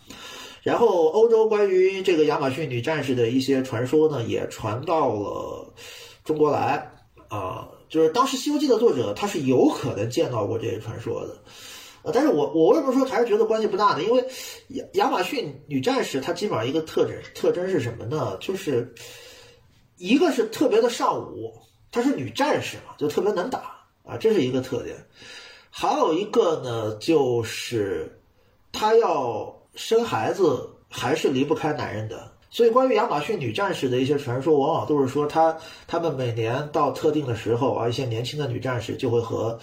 [0.63, 5.73] 然后欧洲关于这个亚马逊女战士的一些传说呢，也传到了
[6.25, 6.91] 中国来
[7.29, 11.37] 啊、就是当时《西游记》的作者他是有可能见到过这些传说的。
[12.03, 14.03] 呃，但是我我为什么说还是觉得关系不大呢？
[14.03, 14.25] 因为
[14.69, 18.37] 亚亚马逊女战士她基本上一个特征特征是什么呢？
[18.41, 18.93] 就是
[19.97, 21.53] 一个是特别的尚武，
[21.93, 24.97] 她是女战士嘛，就特别能打啊，这是一个特点。
[25.71, 28.21] 还有一个呢，就是
[28.73, 32.31] 她要生孩子还是离不开男人的。
[32.53, 35.57] 所以，关于亚马逊女战士的一些传说，往往都是说她
[35.87, 39.57] 她们每年到特定的时候啊，一些年轻的女战士就会和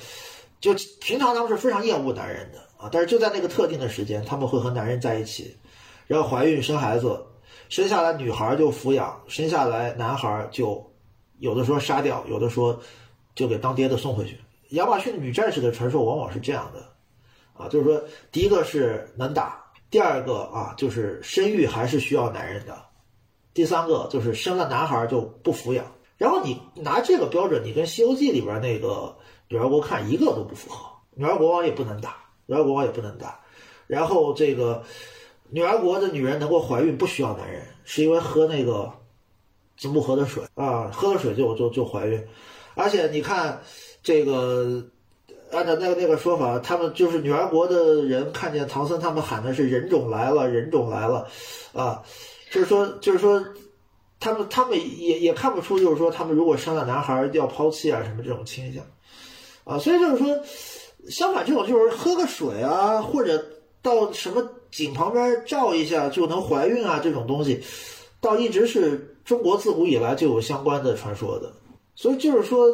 [0.62, 5.54] 就平常他们是非常厌恶男人的啊，但是就在那个特定的时间，他们会和男人在一起，
[6.08, 7.22] 然后怀孕生孩子，
[7.68, 10.90] 生下来女孩就抚养，生下来男孩就
[11.40, 12.80] 有的说杀掉，有的说
[13.36, 14.40] 就给当爹的送回去。
[14.70, 16.84] 亚马逊女战士的传说往往是这样的
[17.54, 22.78] 啊，就是说第一个是能打，第二个啊就是生育还是需要男人的，
[23.54, 25.86] 第三个就是生了男孩就不抚养。
[26.18, 29.16] 然后你拿这个标准，你跟《西游记》里边那个。
[29.50, 33.40] 女儿国看一个都不符合，女儿国王也不能打，女儿国王也不能打。
[33.88, 34.84] 然后这个
[35.50, 38.92] 女儿国的女人能够怀孕不需要男人，是因为喝那个
[39.78, 42.22] 金木河的水啊，喝了水就就就怀孕。
[42.76, 43.62] 而且你看
[44.08, 44.82] 这个，
[45.52, 51.28] 按照那个那个说法，他们就是女儿国的人看见唐僧他们喊的是人种来了，人种来了，
[51.74, 52.02] 啊，
[52.50, 53.46] 就是说就是说。
[54.20, 58.84] 他们他们也也看不出，就是说他们如果生了男孩要抛弃啊什么这种倾向。
[59.64, 60.40] 啊，所以就是说，
[61.08, 63.46] 相反，这种就是喝个水啊，或者
[63.84, 67.62] 到什么井旁边照一下就能怀孕啊，这种东西，
[68.20, 71.54] 倒一直是中国自古以来就有相关的传说的。
[71.94, 72.66] 所以就是说，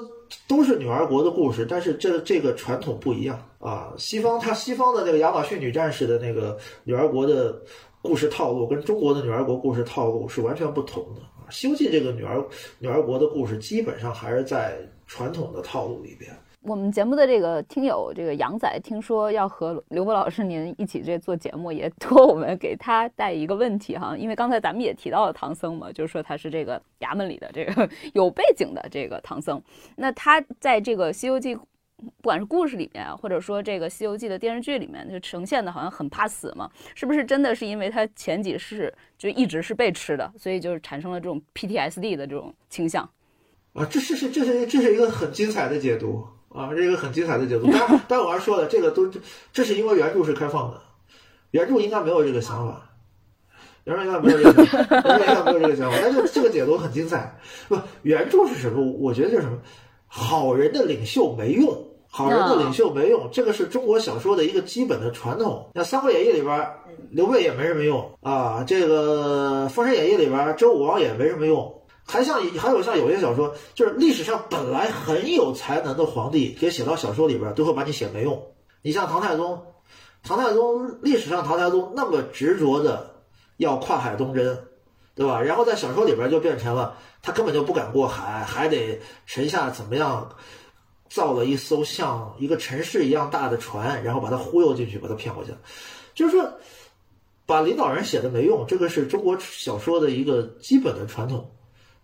[0.48, 3.94] 都是女儿国的故事，但是这这个传统不一样啊。
[3.98, 7.62] 西方它西方的那个亚马逊女战士的那个女儿国的
[8.02, 11.48] 故事套路，跟中国的女儿国故事套路是完全不同的啊。
[11.54, 12.44] 《西游记》这个女儿
[12.80, 14.78] 女儿国的故事，基本上还是在
[15.08, 16.32] 传统的套路里边。
[16.64, 29.62] 我们节目的这个听友这个杨仔，听说要和刘波老师您一起这做节目，也托我们给他带一个问题哈，因为刚才咱们也提到了唐僧嘛，就是说他是这个衙门里的这个有背景的这个唐僧，
[29.98, 31.56] 那他在这个《西游记》。
[32.22, 43.10] 不管是故事里面，或者说这个《西游记》的电视剧里面，就呈现的好像很怕死嘛，是不是真的是因为他前几世就一直是被吃的，所以就是产生了这种 PTSD 的这种倾向？
[43.72, 47.72] 啊，这是是这是这是一个很精彩的解读啊，这是一个很精彩的解读。
[47.72, 49.10] 当然，当然我要说了，这个都
[49.52, 50.80] 这是因为原著是开放的，
[51.52, 52.90] 原著应该没有这个想法，
[53.86, 55.98] 原著应该没有这个，原著应该没有这个想法。
[56.02, 57.38] 但是这个解读很精彩。
[57.68, 58.82] 不，原著是什么？
[59.00, 59.58] 我觉得就是什么，
[60.08, 61.90] 好人的领袖没用。
[62.16, 65.68] 好人的领袖没用，这个是中国小说的一个基本的传统。
[65.74, 66.70] 那《三国演义》里边，
[67.10, 68.64] 刘备也没什么用啊。
[68.64, 71.82] 这个《封神演义》里边，周武王也没什么用。
[72.06, 78.42] 还像还有像有些小说，就是历史上本来很有才能的皇帝，给写到小说里边，都会把你写没用。
[78.82, 79.62] 你像唐太宗，
[80.22, 83.16] 唐太宗历史上唐太宗那么执着的
[83.58, 84.58] 要跨海东征，
[85.16, 85.42] 对吧？
[85.42, 90.30] 然后在小说里边就变成了他根本就不敢过海，还得臣下怎么样？
[91.10, 95.54] 造了一艘像一个城市一样大的船，然后把他忽悠进去，把他骗过去。
[96.16, 96.54] 就是说，
[97.46, 101.52] 把领导人写的没用，这个是中国小说的一个基本的传统，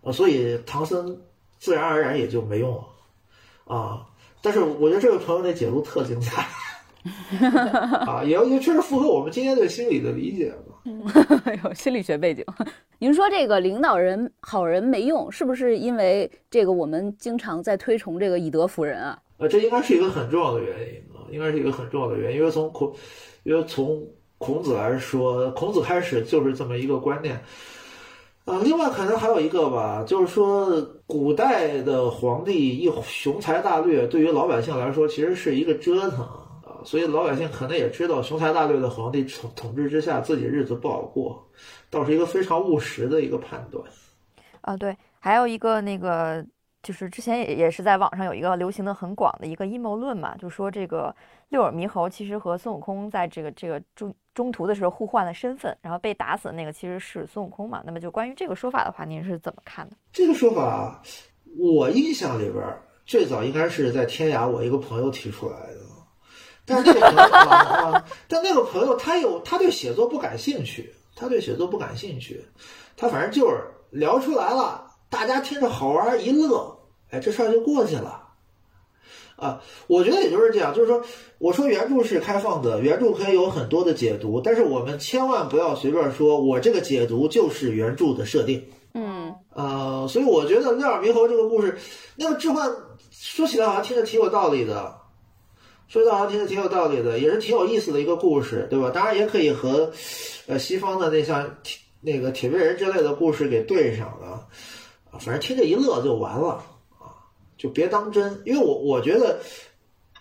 [0.02, 1.20] 啊，所以唐僧
[1.58, 2.84] 自然而然也就没用了，
[3.76, 4.06] 啊，
[4.42, 6.46] 但是我觉得这位朋友的解读特精彩，
[8.06, 12.44] 啊，也也确实符合我们今天对心理的理解吧， 有心理学背景。
[12.98, 19.18] 您说这个领导人好人没用，是不是因为这个我们经常在推崇这个以德服人啊？
[19.38, 22.94] 呃，这应该是一个很重要的原因啊，应该是一个很重要的原因，因为从孔，
[23.42, 27.42] 因为从孔子来说，孔子开始就是这么一个观念，
[28.44, 41.46] 啊，另外可能还有一个吧，就是说古代的皇帝一雄才大略，对于老百姓来说其实是一个折腾啊，所以老百姓可能也知道雄才大略的皇帝统统治之下自己日子不好过，
[41.90, 43.84] 倒是一个非常务实的一个判断。
[44.62, 46.44] 啊，对，还有一个那个。
[46.82, 51.14] 就是之前也也是在网上有一个流行的很广的一个阴谋论嘛，就说这个
[51.50, 57.82] 六耳猕猴其实和孙悟空在这个这个中中途的时候互换了身份，然后被打死的那个其实是孙悟空嘛。
[57.84, 59.96] 那么就关于这个说法的话，您是怎么看的？
[60.12, 61.02] 这个说法，
[61.58, 62.64] 我印象里边
[63.04, 65.80] 最早应该是在天涯，我一个朋友提出来的。
[66.64, 67.50] 但是那个朋友
[67.92, 72.42] 啊，但那个朋友他有他对写作不感兴趣，他对写作不感兴趣，
[72.96, 73.60] 他反正就是
[73.90, 74.86] 聊出来了。
[75.10, 76.78] 大家听着好玩一乐，
[77.10, 78.28] 哎，这事儿就过去了，
[79.34, 81.02] 啊，我觉得也就是这样，就是说，
[81.38, 91.76] 我说原著是开放的，原著可以有很多的解读，但是我们千万不要随便说，我这个解读就是原著的设定，嗯，呃，所以我觉得六耳猕猴这个故事，
[92.14, 92.70] 那个置换
[93.10, 94.94] 说起来好像听着挺有道理的，
[95.88, 98.90] 说的好像听着挺有道理的，也是挺有意思的一个故事，对吧？
[98.90, 99.90] 当然也可以和，
[100.46, 101.56] 呃，西方的那像
[102.00, 104.46] 那个铁面人之类的故事给对上了。
[105.18, 106.62] 反正听着一乐就完了
[106.98, 107.12] 啊，
[107.56, 108.40] 就别当真。
[108.44, 109.40] 因为我我觉得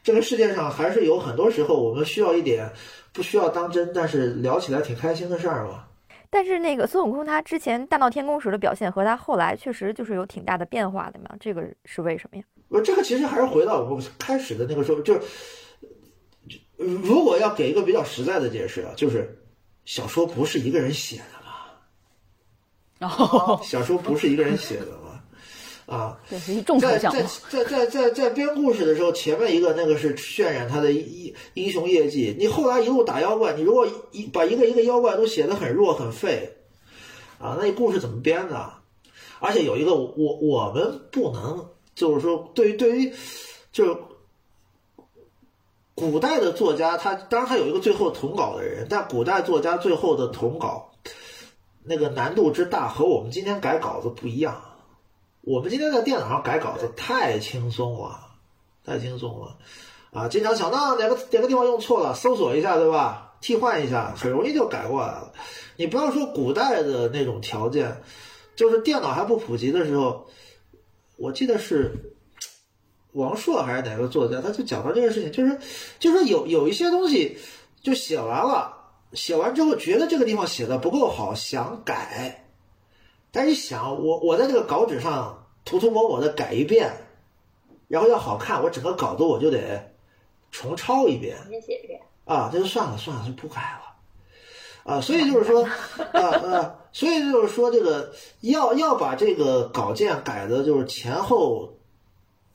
[0.03, 2.71] 这个世界上还是有很多时候我们需要一点
[3.13, 5.85] 不需要当真，但是聊起来挺开心的事儿嘛。
[6.31, 12.43] 但是那个孙悟空他之前大闹天宫时的表现和他后来确实就是有挺大的变化的嘛，这个是为什么呀？
[12.67, 15.21] 我，这个其实还是回到我们开始的那个时候，就是
[16.77, 19.35] 如果要给一个比较实在的解释啊，就是
[19.85, 21.38] 小说不是一个人写的。
[22.99, 24.97] 哦，小说不是一个人写的嘛？
[25.85, 27.09] 啊，这是一众在在
[27.49, 32.35] 在在在在编故事的时候，前面一个那个是渲染他的英英雄业绩。
[32.37, 36.57] 你后来一路打妖怪，你如果一把一个一个妖怪都写的很弱很废，
[37.39, 38.71] 啊，那故事怎么编呢？
[39.39, 43.11] 而且有一个我我们不能就是说，对于对于
[43.71, 43.97] 就是
[45.95, 50.88] 古代的作家，他当然他有一个最后统稿的人，但古代作家最后的统稿。
[51.83, 54.61] 那个难度之大和我们今天改稿子不一样，
[55.41, 58.19] 我们今天在电脑上改稿子太轻松了，
[58.85, 59.57] 太轻松了，
[60.11, 63.37] 啊，经常想到哪个哪个地方用错了，搜索一下，对吧？
[63.41, 65.31] 替换一下，很容易就改过来了。
[65.77, 68.01] 你不要说古代的那种条件，
[68.55, 70.27] 就是电脑还不普及的时候，
[71.15, 72.13] 我记得是
[73.13, 75.57] 王朔还是哪个作家，他就讲到这个事情，就是
[75.99, 77.37] 就是有有一些东西
[77.81, 78.75] 就写完了。
[79.13, 82.45] 写完之后觉得这个地方写的不够好，想改，
[83.31, 86.91] 但是一想，我我在这个稿纸上涂涂抹抹的改一遍，
[87.87, 89.93] 然后要好看，我整个稿子我就得
[90.51, 95.63] 重抄一遍，重新写一遍啊，这就算了算了，就不改了，啊，所以就是说，
[96.13, 101.73] 啊啊，所以就是说，这个要要把这个稿件改的，就是前后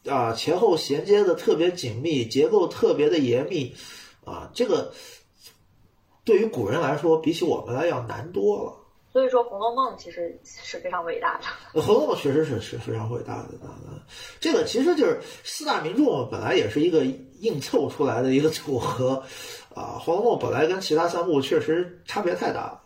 [0.09, 3.75] 啊前后衔接的特别紧密，结构特别的严密，
[4.25, 4.93] 啊，这个。
[6.25, 8.72] 对于古人来说，比起我们来要难多了。
[9.12, 11.81] 所以说，《红楼梦》其实是非常伟大的。
[11.85, 13.49] 《红楼梦》确实是是非常伟大的。
[14.41, 17.05] 这个其实就是四大名著本来也是一个
[17.39, 19.22] 硬凑出来的一个组合
[19.72, 22.81] 啊，《红楼梦》本来跟其他三部确实差别太大了。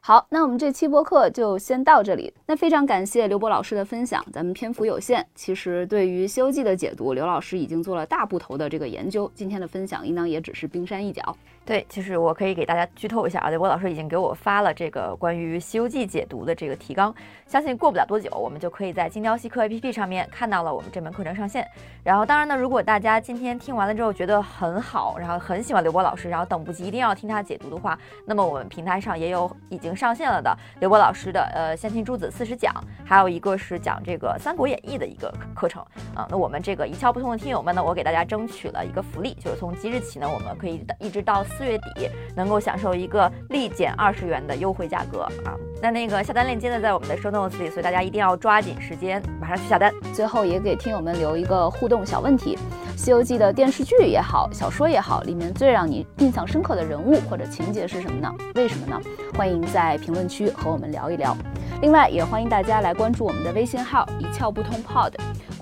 [0.00, 2.32] 好，那我们这期播客就先到这里。
[2.46, 4.24] 那非常感谢刘博老师的分享。
[4.32, 9.30] 咱们篇幅有限，其实对于《西游记》的解读，刘老师已经做了大部头的这个研究。
[9.34, 11.36] 今天的分享应当也只是冰山一角。
[11.66, 17.14] 对，其实我可以给大家剧透一下啊，刘波老师已经给我发了这个关于《西游记》解读的这个提纲，
[17.46, 21.66] 相信过不了多久，我们就可以在精雕细刻 APP 上面看到了我们这门课程上线。
[22.02, 32.74] 然后，当然呢，如果大家今天听完了之后觉得很好，然后很喜欢刘波老师，然后等不及一定要听他解读的话，那么我们平台上也有已经上线了的刘波老师的呃《先秦诸子四十讲》，
[33.06, 35.82] 还有一个是讲这个《三国演义》的一个课程
[36.14, 36.28] 啊。
[36.30, 41.42] 那我们这个一窍不通的听友们呢，我给大家争取了一个福利，就是从即日起呢，我们可以一直到。
[41.56, 45.54] 四月底能够享受一个立减二十元的优惠价格啊！
[45.80, 49.92] 那那个下单链接呢，在我们的 show notes 里，所以大家一定要抓紧时间，马上去下单。
[50.12, 52.56] 最后也给听友们留一个互动小问题，
[53.00, 58.32] 《西游记》的电视剧也好，小说也好，里面最让你印象深刻的人物或者情节是什么呢？
[58.54, 59.00] 为什么呢？
[59.36, 61.36] 欢迎在评论区和我们聊一聊。
[61.82, 65.12] 另外，也欢迎大家来关注我们的微信号“一窍不通 Pod”，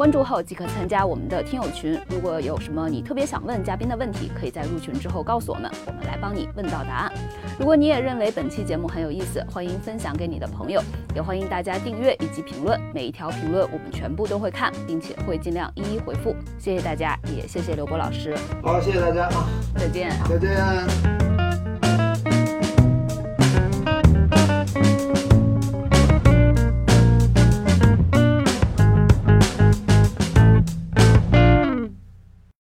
[0.03, 1.97] 关注后即可参加我们的听友群。
[2.11, 7.13] 如果有什么你特别想问嘉宾的问题，可以在入群之后告诉我们，我们来帮你问到答案。
[7.57, 10.83] 如果你也认为本期节目很有意思，欢迎分享给你的朋友，
[11.15, 12.77] 也欢迎大家订阅以及评论。
[12.93, 16.35] 每一条评论我们全部都会看，并且会尽量一一回复。
[16.59, 18.37] 谢谢大家，也谢谢刘博老师。
[18.61, 19.47] 好，谢谢大家啊，
[19.77, 20.11] 再见。
[20.29, 21.32] 再见。